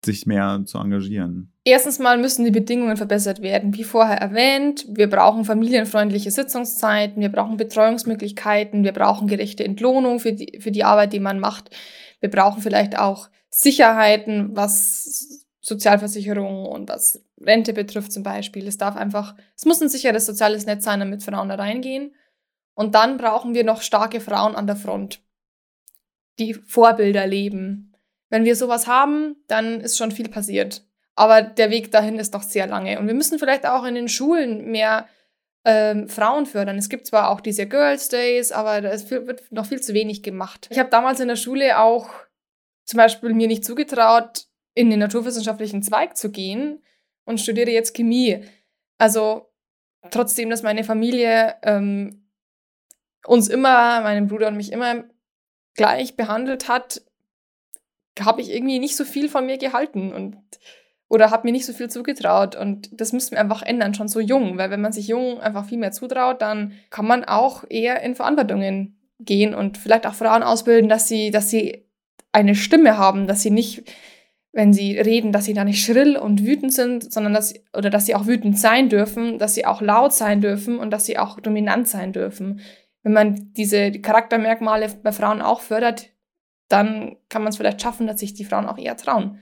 [0.04, 1.52] Sich mehr zu engagieren?
[1.64, 3.74] Erstens mal müssen die Bedingungen verbessert werden.
[3.74, 10.32] Wie vorher erwähnt, wir brauchen familienfreundliche Sitzungszeiten, wir brauchen Betreuungsmöglichkeiten, wir brauchen gerechte Entlohnung für
[10.32, 11.70] die, für die Arbeit, die man macht.
[12.20, 18.66] Wir brauchen vielleicht auch Sicherheiten, was Sozialversicherung und was Rente betrifft zum Beispiel.
[18.66, 22.14] Es darf einfach, es muss ein sicheres soziales Netz sein, damit Frauen da reingehen.
[22.74, 25.20] Und dann brauchen wir noch starke Frauen an der Front,
[26.38, 27.93] die Vorbilder leben,
[28.34, 30.84] wenn wir sowas haben, dann ist schon viel passiert.
[31.14, 32.98] Aber der Weg dahin ist noch sehr lange.
[32.98, 35.06] Und wir müssen vielleicht auch in den Schulen mehr
[35.64, 36.76] ähm, Frauen fördern.
[36.76, 40.66] Es gibt zwar auch diese Girls Days, aber es wird noch viel zu wenig gemacht.
[40.72, 42.10] Ich habe damals in der Schule auch
[42.84, 46.82] zum Beispiel mir nicht zugetraut, in den naturwissenschaftlichen Zweig zu gehen
[47.26, 48.44] und studiere jetzt Chemie.
[48.98, 49.48] Also
[50.10, 52.28] trotzdem, dass meine Familie ähm,
[53.24, 55.04] uns immer, meinen Bruder und mich immer
[55.76, 57.00] gleich behandelt hat,
[58.20, 60.36] habe ich irgendwie nicht so viel von mir gehalten und
[61.08, 64.20] oder habe mir nicht so viel zugetraut und das müssen wir einfach ändern, schon so
[64.20, 68.02] jung, weil wenn man sich jung einfach viel mehr zutraut, dann kann man auch eher
[68.02, 71.86] in Verantwortungen gehen und vielleicht auch Frauen ausbilden, dass sie, dass sie
[72.32, 73.84] eine Stimme haben, dass sie nicht,
[74.52, 78.06] wenn sie reden, dass sie da nicht schrill und wütend sind, sondern dass oder dass
[78.06, 81.38] sie auch wütend sein dürfen, dass sie auch laut sein dürfen und dass sie auch
[81.38, 82.60] dominant sein dürfen.
[83.02, 86.10] Wenn man diese Charaktermerkmale bei Frauen auch fördert,
[86.68, 89.38] dann kann man es vielleicht schaffen, dass sich die Frauen auch eher trauen.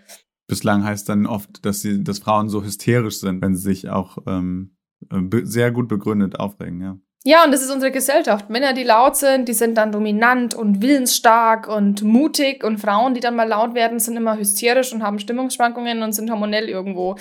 [0.46, 4.18] Bislang heißt dann oft, dass, sie, dass Frauen so hysterisch sind, wenn sie sich auch
[4.26, 4.76] ähm,
[5.11, 6.98] äh, sehr gut begründet aufregen, ja.
[7.24, 8.50] Ja, und das ist unsere Gesellschaft.
[8.50, 12.64] Männer, die laut sind, die sind dann dominant und willensstark und mutig.
[12.64, 16.30] Und Frauen, die dann mal laut werden, sind immer hysterisch und haben Stimmungsschwankungen und sind
[16.30, 17.16] hormonell irgendwo.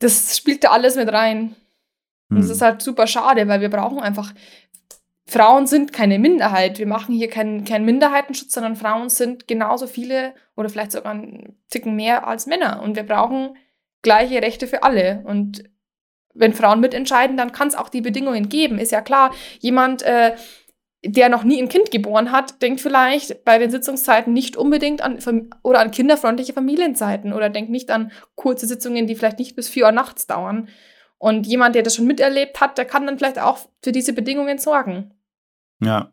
[0.00, 1.54] Das spielt da alles mit rein.
[2.28, 2.52] Und das hm.
[2.52, 4.34] ist halt super schade, weil wir brauchen einfach
[5.28, 6.78] Frauen sind keine Minderheit.
[6.78, 11.58] Wir machen hier keinen, keinen Minderheitenschutz, sondern Frauen sind genauso viele oder vielleicht sogar einen
[11.68, 12.80] Ticken mehr als Männer.
[12.82, 13.56] Und wir brauchen
[14.02, 15.24] gleiche Rechte für alle.
[15.24, 15.64] Und
[16.32, 18.78] wenn Frauen mitentscheiden, dann kann es auch die Bedingungen geben.
[18.78, 20.36] Ist ja klar, jemand, äh,
[21.04, 25.18] der noch nie ein Kind geboren hat, denkt vielleicht bei den Sitzungszeiten nicht unbedingt an
[25.62, 29.86] oder an kinderfreundliche Familienzeiten oder denkt nicht an kurze Sitzungen, die vielleicht nicht bis vier
[29.86, 30.68] Uhr nachts dauern.
[31.18, 34.58] Und jemand, der das schon miterlebt hat, der kann dann vielleicht auch für diese Bedingungen
[34.58, 35.15] sorgen.
[35.80, 36.12] Ja.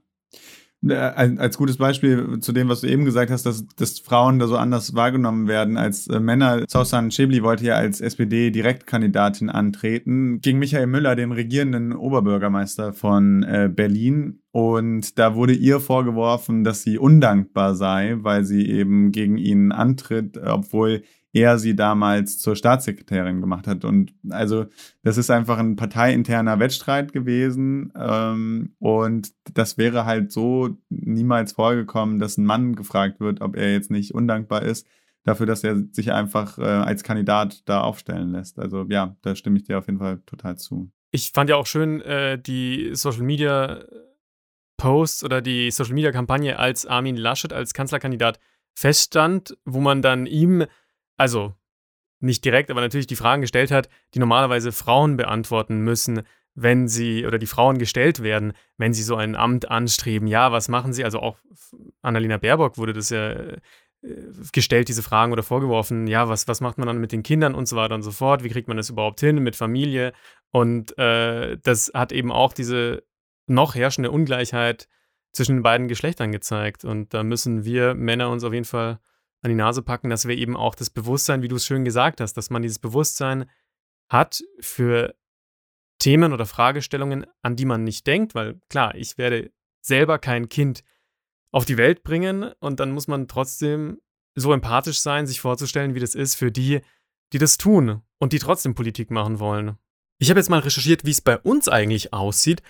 [0.87, 0.95] Äh,
[1.37, 4.57] als gutes Beispiel zu dem, was du eben gesagt hast, dass, dass Frauen da so
[4.57, 6.65] anders wahrgenommen werden als äh, Männer.
[6.67, 13.69] Sausan Schäbli wollte ja als SPD-Direktkandidatin antreten gegen Michael Müller, den regierenden Oberbürgermeister von äh,
[13.73, 14.41] Berlin.
[14.51, 20.37] Und da wurde ihr vorgeworfen, dass sie undankbar sei, weil sie eben gegen ihn antritt,
[20.37, 23.83] obwohl er sie damals zur Staatssekretärin gemacht hat.
[23.83, 24.67] Und also
[25.01, 27.91] das ist einfach ein parteiinterner Wettstreit gewesen.
[27.99, 33.73] Ähm, und das wäre halt so niemals vorgekommen, dass ein Mann gefragt wird, ob er
[33.73, 34.87] jetzt nicht undankbar ist,
[35.23, 38.59] dafür, dass er sich einfach äh, als Kandidat da aufstellen lässt.
[38.59, 40.91] Also ja, da stimme ich dir auf jeden Fall total zu.
[41.11, 43.83] Ich fand ja auch schön äh, die Social Media
[44.77, 48.39] Posts oder die Social Media Kampagne, als Armin Laschet als Kanzlerkandidat
[48.75, 50.65] feststand, wo man dann ihm
[51.17, 51.53] also
[52.19, 56.23] nicht direkt, aber natürlich die Fragen gestellt hat, die normalerweise Frauen beantworten müssen,
[56.55, 60.27] wenn sie oder die Frauen gestellt werden, wenn sie so ein Amt anstreben.
[60.27, 61.03] Ja, was machen sie?
[61.03, 61.37] Also auch
[62.01, 63.57] Annalena Baerbock wurde das ja äh,
[64.51, 66.07] gestellt, diese Fragen oder vorgeworfen.
[66.07, 68.43] Ja, was, was macht man dann mit den Kindern und so weiter und so fort?
[68.43, 70.13] Wie kriegt man das überhaupt hin mit Familie?
[70.51, 73.03] Und äh, das hat eben auch diese
[73.47, 74.87] noch herrschende Ungleichheit
[75.31, 76.85] zwischen den beiden Geschlechtern gezeigt.
[76.85, 78.99] Und da müssen wir Männer uns auf jeden Fall
[79.43, 82.21] an die Nase packen, dass wir eben auch das Bewusstsein, wie du es schön gesagt
[82.21, 83.45] hast, dass man dieses Bewusstsein
[84.09, 85.15] hat für
[85.99, 89.51] Themen oder Fragestellungen, an die man nicht denkt, weil klar, ich werde
[89.81, 90.83] selber kein Kind
[91.51, 93.99] auf die Welt bringen und dann muss man trotzdem
[94.35, 96.81] so empathisch sein, sich vorzustellen, wie das ist für die,
[97.33, 99.77] die das tun und die trotzdem Politik machen wollen.
[100.19, 102.63] Ich habe jetzt mal recherchiert, wie es bei uns eigentlich aussieht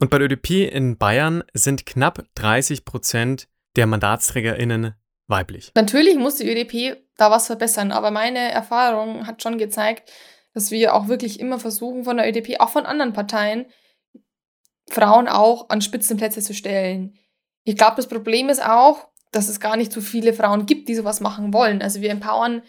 [0.00, 4.94] und bei der ÖDP in Bayern sind knapp 30 Prozent der MandatsträgerInnen
[5.28, 5.72] weiblich.
[5.74, 10.10] Natürlich muss die ÖDP da was verbessern, aber meine Erfahrung hat schon gezeigt,
[10.54, 13.66] dass wir auch wirklich immer versuchen, von der ÖDP, auch von anderen Parteien,
[14.88, 17.18] Frauen auch an Spitzenplätze zu stellen.
[17.64, 20.94] Ich glaube, das Problem ist auch, dass es gar nicht so viele Frauen gibt, die
[20.94, 21.82] sowas machen wollen.
[21.82, 22.62] Also wir empowern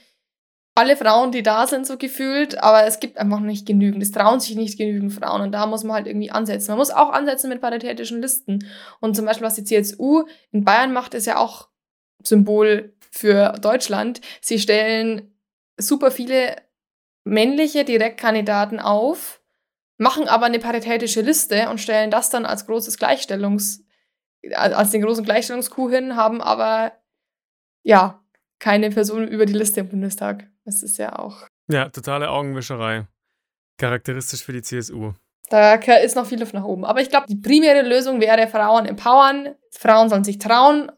[0.75, 4.03] alle Frauen, die da sind, so gefühlt, aber es gibt einfach nicht genügend.
[4.03, 6.71] Es trauen sich nicht genügend Frauen und da muss man halt irgendwie ansetzen.
[6.71, 8.67] Man muss auch ansetzen mit paritätischen Listen.
[8.99, 11.69] Und zum Beispiel, was die CSU in Bayern macht, ist ja auch
[12.23, 14.21] Symbol für Deutschland.
[14.41, 15.33] Sie stellen
[15.77, 16.55] super viele
[17.23, 19.41] männliche Direktkandidaten auf,
[19.97, 23.83] machen aber eine paritätische Liste und stellen das dann als großes Gleichstellungs,
[24.53, 26.93] als den großen Gleichstellungskuh hin, haben aber
[27.83, 28.23] ja
[28.59, 30.47] keine Person über die Liste im Bundestag.
[30.65, 31.47] Das ist ja auch.
[31.69, 33.07] Ja, totale Augenwischerei.
[33.77, 35.13] Charakteristisch für die CSU.
[35.49, 36.83] Da ist noch viel Luft nach oben.
[36.83, 39.55] Aber ich glaube, die primäre Lösung wäre Frauen empowern.
[39.71, 40.91] Frauen sollen sich trauen,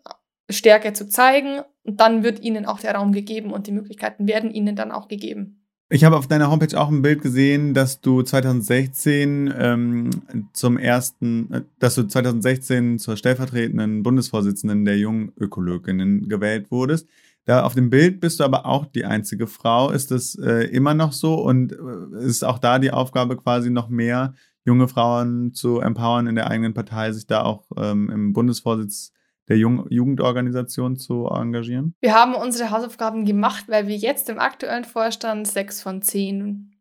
[0.50, 1.62] Stärke zu zeigen.
[1.84, 5.08] Und dann wird ihnen auch der Raum gegeben und die Möglichkeiten werden ihnen dann auch
[5.08, 5.60] gegeben.
[5.92, 10.10] Ich habe auf deiner Homepage auch ein Bild gesehen, dass du 2016 ähm,
[10.54, 17.08] zum ersten, äh, dass du 2016 zur stellvertretenden Bundesvorsitzenden der jungen Ökologinnen gewählt wurdest.
[17.46, 19.90] Da auf dem Bild bist du aber auch die einzige Frau.
[19.90, 21.34] Ist das äh, immer noch so?
[21.34, 24.36] Und äh, ist auch da die Aufgabe quasi noch mehr
[24.66, 29.12] junge Frauen zu empowern in der eigenen Partei, sich da auch ähm, im Bundesvorsitz
[29.50, 31.96] der Jung Jugendorganisation zu engagieren?
[32.00, 36.76] Wir haben unsere Hausaufgaben gemacht, weil wir jetzt im aktuellen Vorstand sechs von zehn,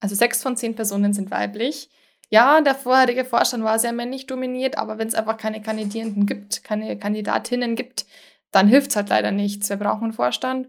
[0.00, 1.90] also sechs von zehn Personen sind weiblich.
[2.30, 6.64] Ja, der vorherige Vorstand war sehr männlich dominiert, aber wenn es einfach keine Kandidierenden gibt,
[6.64, 8.06] keine Kandidatinnen gibt,
[8.50, 9.68] dann hilft es halt leider nichts.
[9.68, 10.68] Wir brauchen einen Vorstand.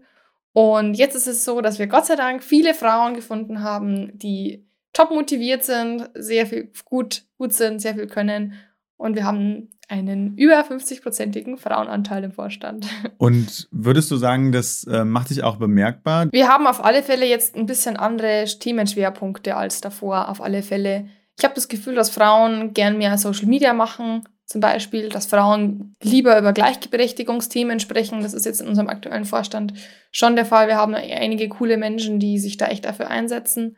[0.52, 4.66] Und jetzt ist es so, dass wir Gott sei Dank viele Frauen gefunden haben, die
[4.92, 8.54] top motiviert sind, sehr viel gut, gut sind, sehr viel können.
[8.96, 12.86] Und wir haben einen über 50-prozentigen Frauenanteil im Vorstand.
[13.18, 16.28] Und würdest du sagen, das äh, macht sich auch bemerkbar?
[16.32, 21.08] Wir haben auf alle Fälle jetzt ein bisschen andere Themenschwerpunkte als davor, auf alle Fälle.
[21.38, 25.96] Ich habe das Gefühl, dass Frauen gern mehr Social Media machen, zum Beispiel, dass Frauen
[26.02, 28.22] lieber über Gleichberechtigungsthemen sprechen.
[28.22, 29.74] Das ist jetzt in unserem aktuellen Vorstand
[30.12, 30.68] schon der Fall.
[30.68, 33.76] Wir haben einige coole Menschen, die sich da echt dafür einsetzen.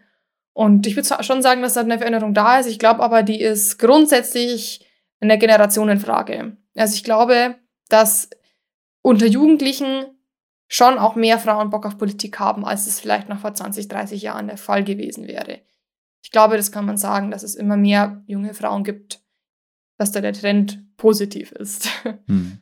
[0.53, 2.67] Und ich würde schon sagen, dass da eine Veränderung da ist.
[2.67, 4.88] Ich glaube aber, die ist grundsätzlich
[5.21, 6.57] eine Generationenfrage.
[6.77, 7.57] Also ich glaube,
[7.89, 8.31] dass
[9.03, 10.07] unter Jugendlichen
[10.69, 14.23] schon auch mehr Frauen Bock auf Politik haben, als es vielleicht noch vor 20, 30
[14.23, 15.61] Jahren der Fall gewesen wäre.
[16.23, 19.23] Ich glaube, das kann man sagen, dass es immer mehr junge Frauen gibt,
[19.97, 21.89] dass da der Trend positiv ist.
[22.27, 22.59] Hm.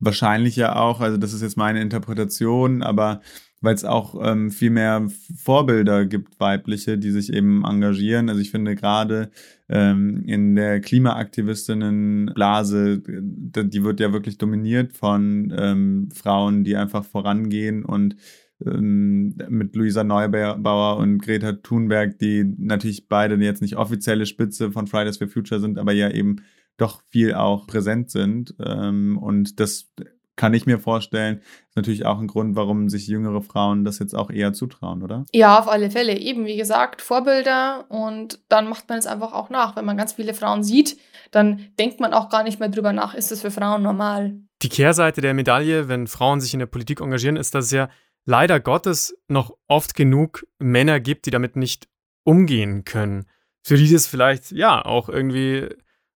[0.00, 3.22] Wahrscheinlich ja auch, also das ist jetzt meine Interpretation, aber
[3.64, 8.28] weil es auch ähm, viel mehr Vorbilder gibt, weibliche, die sich eben engagieren.
[8.28, 9.30] Also ich finde gerade
[9.68, 17.84] ähm, in der Klimaaktivistinnenblase, die wird ja wirklich dominiert von ähm, Frauen, die einfach vorangehen
[17.84, 18.16] und
[18.64, 24.86] ähm, mit Luisa Neubauer und Greta Thunberg, die natürlich beide jetzt nicht offizielle Spitze von
[24.86, 26.36] Fridays for Future sind, aber ja eben
[26.76, 28.54] doch viel auch präsent sind.
[28.64, 29.90] Ähm, und das
[30.36, 34.14] kann ich mir vorstellen, ist natürlich auch ein Grund, warum sich jüngere Frauen das jetzt
[34.14, 35.24] auch eher zutrauen, oder?
[35.32, 36.18] Ja, auf alle Fälle.
[36.18, 39.76] Eben, wie gesagt, Vorbilder und dann macht man es einfach auch nach.
[39.76, 40.98] Wenn man ganz viele Frauen sieht,
[41.30, 44.34] dann denkt man auch gar nicht mehr drüber nach, ist das für Frauen normal.
[44.62, 47.88] Die Kehrseite der Medaille, wenn Frauen sich in der Politik engagieren, ist, dass es ja
[48.24, 51.88] leider Gottes noch oft genug Männer gibt, die damit nicht
[52.24, 53.26] umgehen können.
[53.62, 55.68] Für die es vielleicht ja auch irgendwie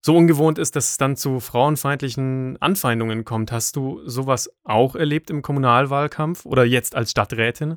[0.08, 3.52] so ungewohnt ist, dass es dann zu frauenfeindlichen Anfeindungen kommt.
[3.52, 7.76] Hast du sowas auch erlebt im Kommunalwahlkampf oder jetzt als Stadträtin?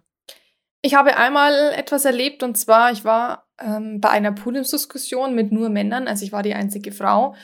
[0.82, 5.68] Ich habe einmal etwas erlebt und zwar, ich war ähm, bei einer Podiumsdiskussion mit nur
[5.68, 7.36] Männern, also ich war die einzige Frau.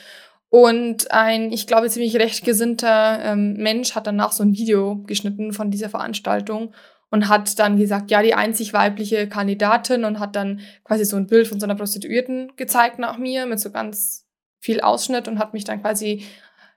[0.48, 5.70] Und ein, ich glaube, ziemlich rechtgesinnter ähm, Mensch hat danach so ein Video geschnitten von
[5.70, 6.74] dieser Veranstaltung
[7.10, 11.26] und hat dann gesagt, ja, die einzig weibliche Kandidatin und hat dann quasi so ein
[11.26, 14.24] Bild von so einer Prostituierten gezeigt nach mir mit so ganz
[14.60, 16.24] viel Ausschnitt und hat mich dann quasi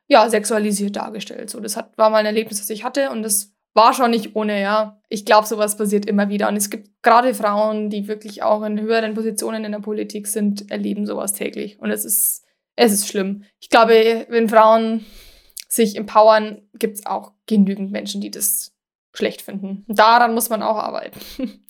[0.08, 1.50] ja sexualisiert dargestellt.
[1.50, 4.36] So, das hat, war mal ein Erlebnis, das ich hatte und das war schon nicht
[4.36, 5.02] ohne, ja.
[5.08, 6.50] Ich glaube, sowas passiert immer wieder.
[6.50, 10.70] Und es gibt gerade Frauen, die wirklich auch in höheren Positionen in der Politik sind,
[10.70, 11.80] erleben sowas täglich.
[11.80, 13.44] Und es ist es ist schlimm.
[13.60, 15.06] Ich glaube, wenn Frauen
[15.68, 18.74] sich empowern, gibt es auch genügend Menschen, die das
[19.14, 19.86] schlecht finden.
[19.88, 21.20] Daran muss man auch arbeiten.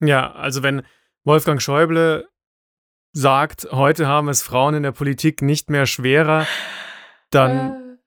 [0.00, 0.82] Ja, also wenn
[1.24, 2.28] Wolfgang Schäuble
[3.12, 6.46] sagt, heute haben es Frauen in der Politik nicht mehr schwerer,
[7.30, 7.98] dann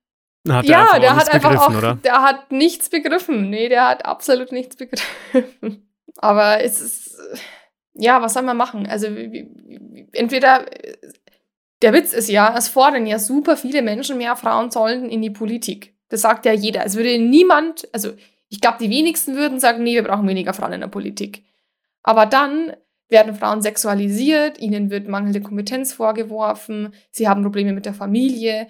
[0.48, 1.96] äh, hat er ja, einfach der hat einfach auch, oder?
[1.96, 3.50] der hat nichts begriffen.
[3.50, 5.88] Nee, der hat absolut nichts begriffen.
[6.18, 7.18] Aber es ist,
[7.94, 8.88] ja, was soll man machen?
[8.88, 9.08] Also
[10.12, 10.66] entweder,
[11.82, 15.30] der Witz ist ja, es fordern ja super viele Menschen mehr Frauen sollen in die
[15.30, 15.96] Politik.
[16.10, 16.86] Das sagt ja jeder.
[16.86, 18.12] Es würde niemand, also
[18.50, 21.46] ich glaube, die wenigsten würden sagen, nee, wir brauchen weniger Frauen in der Politik.
[22.04, 22.74] Aber dann
[23.12, 28.68] werden Frauen sexualisiert, ihnen wird mangelnde Kompetenz vorgeworfen, sie haben Probleme mit der Familie.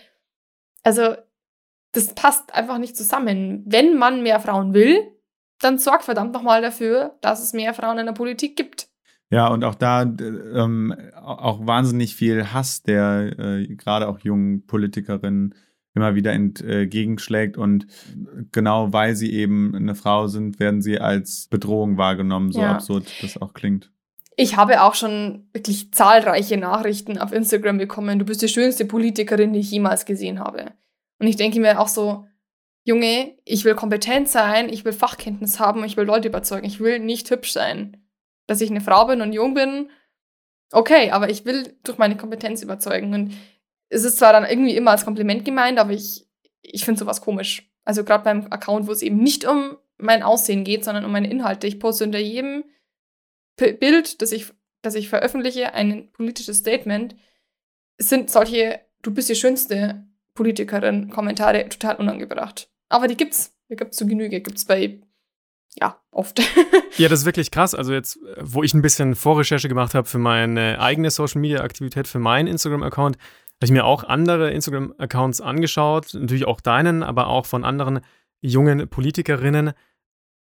[0.83, 1.15] Also,
[1.93, 3.63] das passt einfach nicht zusammen.
[3.65, 4.97] Wenn man mehr Frauen will,
[5.59, 8.89] dann sorgt verdammt nochmal dafür, dass es mehr Frauen in der Politik gibt.
[9.29, 15.55] Ja, und auch da ähm, auch wahnsinnig viel Hass, der äh, gerade auch jungen Politikerinnen
[15.93, 17.57] immer wieder entgegenschlägt.
[17.57, 17.87] Und
[18.51, 22.73] genau weil sie eben eine Frau sind, werden sie als Bedrohung wahrgenommen, so ja.
[22.73, 23.91] absurd das auch klingt.
[24.37, 28.19] Ich habe auch schon wirklich zahlreiche Nachrichten auf Instagram bekommen.
[28.19, 30.71] Du bist die schönste Politikerin, die ich jemals gesehen habe.
[31.19, 32.25] Und ich denke mir auch so,
[32.83, 36.99] Junge, ich will kompetent sein, ich will Fachkenntnis haben, ich will Leute überzeugen, ich will
[36.99, 38.03] nicht hübsch sein.
[38.47, 39.89] Dass ich eine Frau bin und jung bin,
[40.71, 43.13] okay, aber ich will durch meine Kompetenz überzeugen.
[43.13, 43.33] Und
[43.89, 46.25] es ist zwar dann irgendwie immer als Kompliment gemeint, aber ich,
[46.61, 47.69] ich finde sowas komisch.
[47.83, 51.29] Also gerade beim Account, wo es eben nicht um mein Aussehen geht, sondern um meine
[51.29, 51.67] Inhalte.
[51.67, 52.63] Ich poste unter jedem
[53.61, 54.47] Bild, das ich,
[54.81, 57.15] das ich veröffentliche, ein politisches Statement.
[57.97, 62.69] Sind solche, du bist die schönste Politikerin, Kommentare total unangebracht.
[62.89, 63.55] Aber die gibt's.
[63.69, 64.41] Die gibt's zu Genüge.
[64.41, 64.99] Gibt's bei,
[65.79, 66.39] ja, oft.
[66.97, 67.75] ja, das ist wirklich krass.
[67.75, 72.47] Also jetzt, wo ich ein bisschen Vorrecherche gemacht habe für meine eigene Social-Media-Aktivität, für meinen
[72.47, 78.01] Instagram-Account, habe ich mir auch andere Instagram-Accounts angeschaut, natürlich auch deinen, aber auch von anderen
[78.41, 79.73] jungen Politikerinnen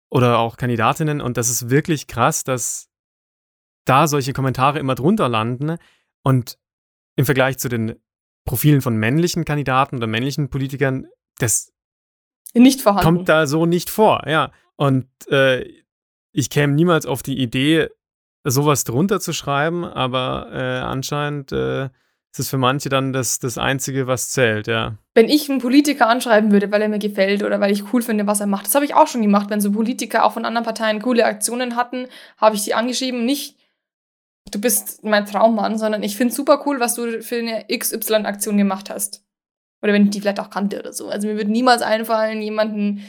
[0.08, 1.20] oder auch Kandidatinnen.
[1.20, 2.88] Und das ist wirklich krass, dass
[3.84, 5.76] da solche Kommentare immer drunter landen.
[6.22, 6.58] Und
[7.16, 7.96] im Vergleich zu den
[8.44, 11.06] Profilen von männlichen Kandidaten oder männlichen Politikern,
[11.38, 11.72] das
[13.00, 14.50] kommt da so nicht vor, ja.
[14.76, 15.64] Und äh,
[16.32, 17.88] ich käme niemals auf die Idee,
[18.44, 21.88] sowas drunter zu schreiben, aber äh, anscheinend äh,
[22.36, 24.96] ist für manche dann das, das Einzige, was zählt, ja.
[25.14, 28.26] Wenn ich einen Politiker anschreiben würde, weil er mir gefällt oder weil ich cool finde,
[28.26, 29.50] was er macht, das habe ich auch schon gemacht.
[29.50, 32.06] Wenn so Politiker auch von anderen Parteien coole Aktionen hatten,
[32.38, 33.26] habe ich sie angeschrieben.
[33.26, 33.58] Nicht,
[34.52, 38.90] du bist mein Traummann, sondern ich finde super cool, was du für eine XY-Aktion gemacht
[38.90, 39.24] hast.
[39.82, 41.08] Oder wenn ich die vielleicht auch kannte oder so.
[41.08, 43.02] Also mir würde niemals einfallen, jemanden,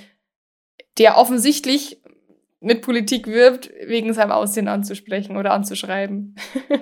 [0.97, 2.01] der offensichtlich
[2.59, 6.35] mit Politik wirbt, wegen seinem Aussehen anzusprechen oder anzuschreiben.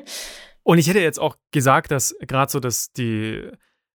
[0.63, 3.49] Und ich hätte jetzt auch gesagt, dass gerade so, dass die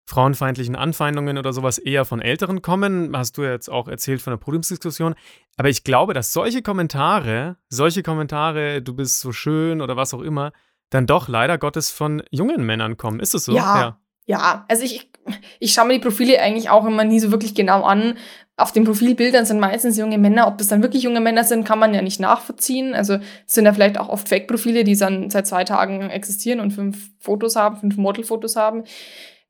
[0.07, 3.17] frauenfeindlichen Anfeindungen oder sowas eher von Älteren kommen.
[3.17, 5.15] Hast du ja jetzt auch erzählt von der Podiumsdiskussion.
[5.57, 10.23] Aber ich glaube, dass solche Kommentare, solche Kommentare, du bist so schön oder was auch
[10.23, 10.53] immer,
[10.91, 13.21] dann doch leider Gottes von jungen Männern kommen.
[13.21, 13.53] Ist es so?
[13.53, 13.81] Ja.
[13.81, 13.99] ja.
[14.25, 15.11] Ja, also ich,
[15.59, 18.15] ich schaue mir die Profile eigentlich auch immer nie so wirklich genau an,
[18.57, 20.47] auf den Profilbildern sind meistens junge Männer.
[20.47, 22.95] Ob das dann wirklich junge Männer sind, kann man ja nicht nachvollziehen.
[22.95, 26.71] Also es sind ja vielleicht auch oft Fake-Profile, die dann seit zwei Tagen existieren und
[26.71, 28.85] fünf Fotos haben, fünf Modelfotos haben.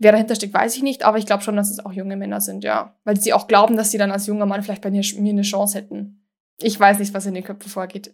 [0.02, 2.40] Wer dahinter steckt, weiß ich nicht, aber ich glaube schon, dass es auch junge Männer
[2.40, 2.96] sind, ja.
[3.04, 5.42] Weil sie auch glauben, dass sie dann als junger Mann vielleicht bei mir, mir eine
[5.42, 6.26] Chance hätten.
[6.60, 8.12] Ich weiß nicht, was in den Köpfen vorgeht.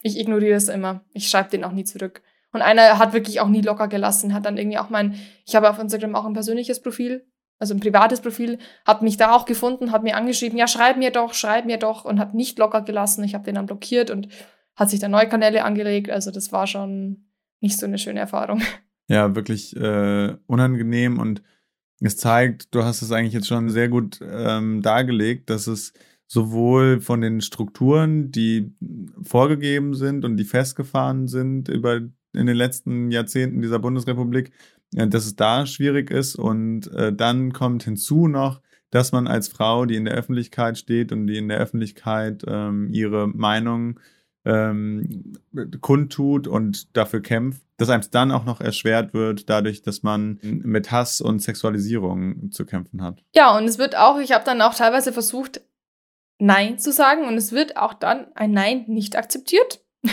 [0.00, 1.04] Ich ignoriere das immer.
[1.12, 2.22] Ich schreibe den auch nie zurück.
[2.52, 5.68] Und einer hat wirklich auch nie locker gelassen, hat dann irgendwie auch mein, ich habe
[5.68, 7.26] auf Instagram auch ein persönliches Profil,
[7.58, 11.10] also ein privates Profil, hat mich da auch gefunden, hat mir angeschrieben, ja, schreib mir
[11.10, 13.24] doch, schreib mir doch und hat nicht locker gelassen.
[13.24, 14.28] Ich habe den dann blockiert und
[14.76, 16.10] hat sich dann neue Kanäle angelegt.
[16.10, 17.26] Also das war schon
[17.58, 18.62] nicht so eine schöne Erfahrung.
[19.08, 21.42] Ja, wirklich äh, unangenehm und
[22.00, 25.92] es zeigt, du hast es eigentlich jetzt schon sehr gut ähm, dargelegt, dass es
[26.26, 28.74] sowohl von den Strukturen, die
[29.22, 32.00] vorgegeben sind und die festgefahren sind über
[32.34, 34.50] in den letzten Jahrzehnten dieser Bundesrepublik,
[34.94, 36.36] äh, dass es da schwierig ist.
[36.36, 41.12] Und äh, dann kommt hinzu noch, dass man als Frau, die in der Öffentlichkeit steht
[41.12, 43.98] und die in der Öffentlichkeit ähm, ihre Meinung
[44.44, 45.38] ähm,
[45.80, 50.90] kundtut und dafür kämpft, dass einem dann auch noch erschwert wird, dadurch, dass man mit
[50.90, 53.22] Hass und Sexualisierung zu kämpfen hat.
[53.34, 55.60] Ja, und es wird auch, ich habe dann auch teilweise versucht,
[56.38, 59.80] Nein zu sagen und es wird auch dann ein Nein nicht akzeptiert.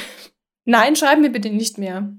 [0.65, 2.13] Nein, schreib mir bitte nicht mehr.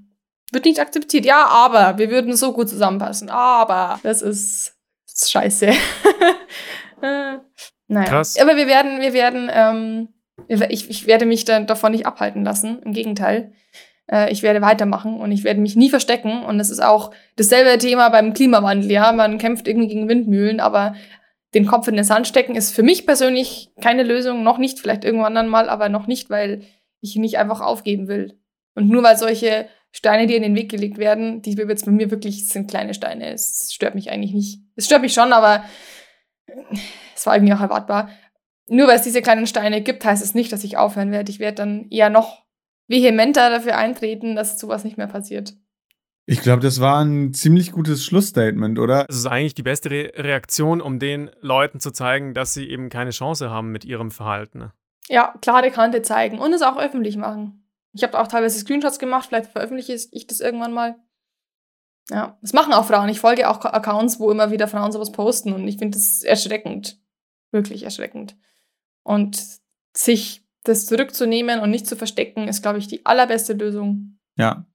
[0.51, 1.25] Wird nicht akzeptiert.
[1.25, 3.29] Ja, aber wir würden so gut zusammenpassen.
[3.29, 4.75] Aber das ist,
[5.07, 5.67] das ist scheiße.
[7.01, 7.37] äh,
[7.87, 8.09] naja.
[8.09, 8.37] Krass.
[8.37, 10.12] Aber wir werden, wir werden, ähm,
[10.47, 12.79] ich, ich werde mich dann davon nicht abhalten lassen.
[12.83, 13.53] Im Gegenteil.
[14.11, 16.43] Äh, ich werde weitermachen und ich werde mich nie verstecken.
[16.43, 18.91] Und es ist auch dasselbe Thema beim Klimawandel.
[18.91, 20.95] Ja, man kämpft irgendwie gegen Windmühlen, aber
[21.53, 24.43] den Kopf in den Sand stecken ist für mich persönlich keine Lösung.
[24.43, 26.63] Noch nicht, vielleicht irgendwann dann mal, aber noch nicht, weil
[26.99, 28.39] ich nicht einfach aufgeben will.
[28.75, 32.09] Und nur weil solche Steine, die in den Weg gelegt werden, die jetzt bei mir
[32.09, 33.31] wirklich sind kleine Steine.
[33.31, 34.61] Es stört mich eigentlich nicht.
[34.75, 35.63] Es stört mich schon, aber
[37.15, 38.09] es war irgendwie auch erwartbar.
[38.67, 41.31] Nur weil es diese kleinen Steine gibt, heißt es nicht, dass ich aufhören werde.
[41.31, 42.43] Ich werde dann eher noch
[42.87, 45.53] vehementer dafür eintreten, dass sowas nicht mehr passiert.
[46.25, 49.03] Ich glaube, das war ein ziemlich gutes Schlussstatement, oder?
[49.05, 52.89] Das ist eigentlich die beste Re Reaktion, um den Leuten zu zeigen, dass sie eben
[52.89, 54.59] keine Chance haben mit ihrem Verhalten.
[54.59, 54.73] Ne?
[55.09, 57.67] Ja, klare Kante zeigen und es auch öffentlich machen.
[57.91, 60.95] Ich habe auch teilweise Screenshots gemacht, vielleicht veröffentliche ich das irgendwann mal.
[62.09, 63.09] Ja, das machen auch Frauen.
[63.09, 66.99] Ich folge auch Accounts, wo immer wieder Frauen sowas posten und ich finde das erschreckend.
[67.51, 68.35] Wirklich erschreckend.
[69.03, 69.41] Und
[69.95, 74.17] sich das zurückzunehmen und nicht zu verstecken, ist, glaube ich, die allerbeste Lösung.
[74.37, 74.65] Ja.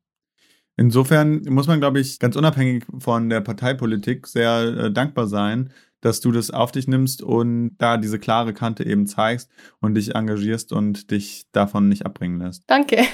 [0.76, 6.20] Insofern muss man, glaube ich, ganz unabhängig von der Parteipolitik sehr äh, dankbar sein, dass
[6.20, 9.51] du das auf dich nimmst und da diese klare Kante eben zeigst
[9.81, 12.62] und dich engagierst und dich davon nicht abbringen lässt.
[12.68, 13.05] Danke.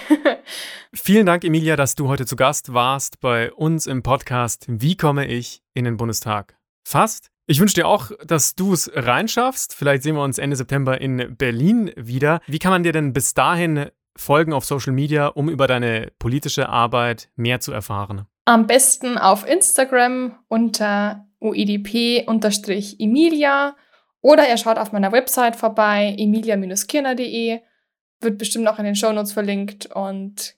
[0.92, 5.26] Vielen Dank, Emilia, dass du heute zu Gast warst bei uns im Podcast Wie komme
[5.26, 6.58] ich in den Bundestag?
[6.86, 9.74] Fast ich wünsche dir auch, dass du es reinschaffst.
[9.74, 12.40] Vielleicht sehen wir uns Ende September in Berlin wieder.
[12.46, 16.68] Wie kann man dir denn bis dahin folgen auf Social Media, um über deine politische
[16.68, 18.26] Arbeit mehr zu erfahren?
[18.46, 22.16] Am besten auf Instagram unter uidp-emilia
[24.20, 27.60] oder ihr schaut auf meiner Website vorbei, emilia-kirner.de.
[28.20, 30.54] Wird bestimmt auch in den Shownotes verlinkt und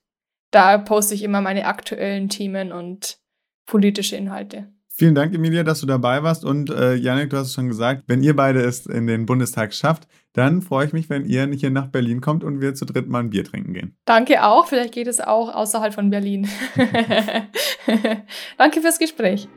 [0.53, 3.19] da poste ich immer meine aktuellen Themen und
[3.67, 4.69] politische Inhalte.
[4.99, 6.43] Vielen Dank, Emilia, dass du dabei warst.
[6.43, 9.75] Und äh, Janik, du hast es schon gesagt, wenn ihr beide es in den Bundestag
[9.75, 13.07] schafft, dann freue ich mich, wenn ihr hier nach Berlin kommt und wir zu dritt
[13.07, 13.95] mal ein Bier trinken gehen.
[14.07, 14.67] Danke auch.
[14.67, 16.49] Vielleicht geht es auch außerhalb von Berlin.
[18.57, 19.49] Danke fürs Gespräch.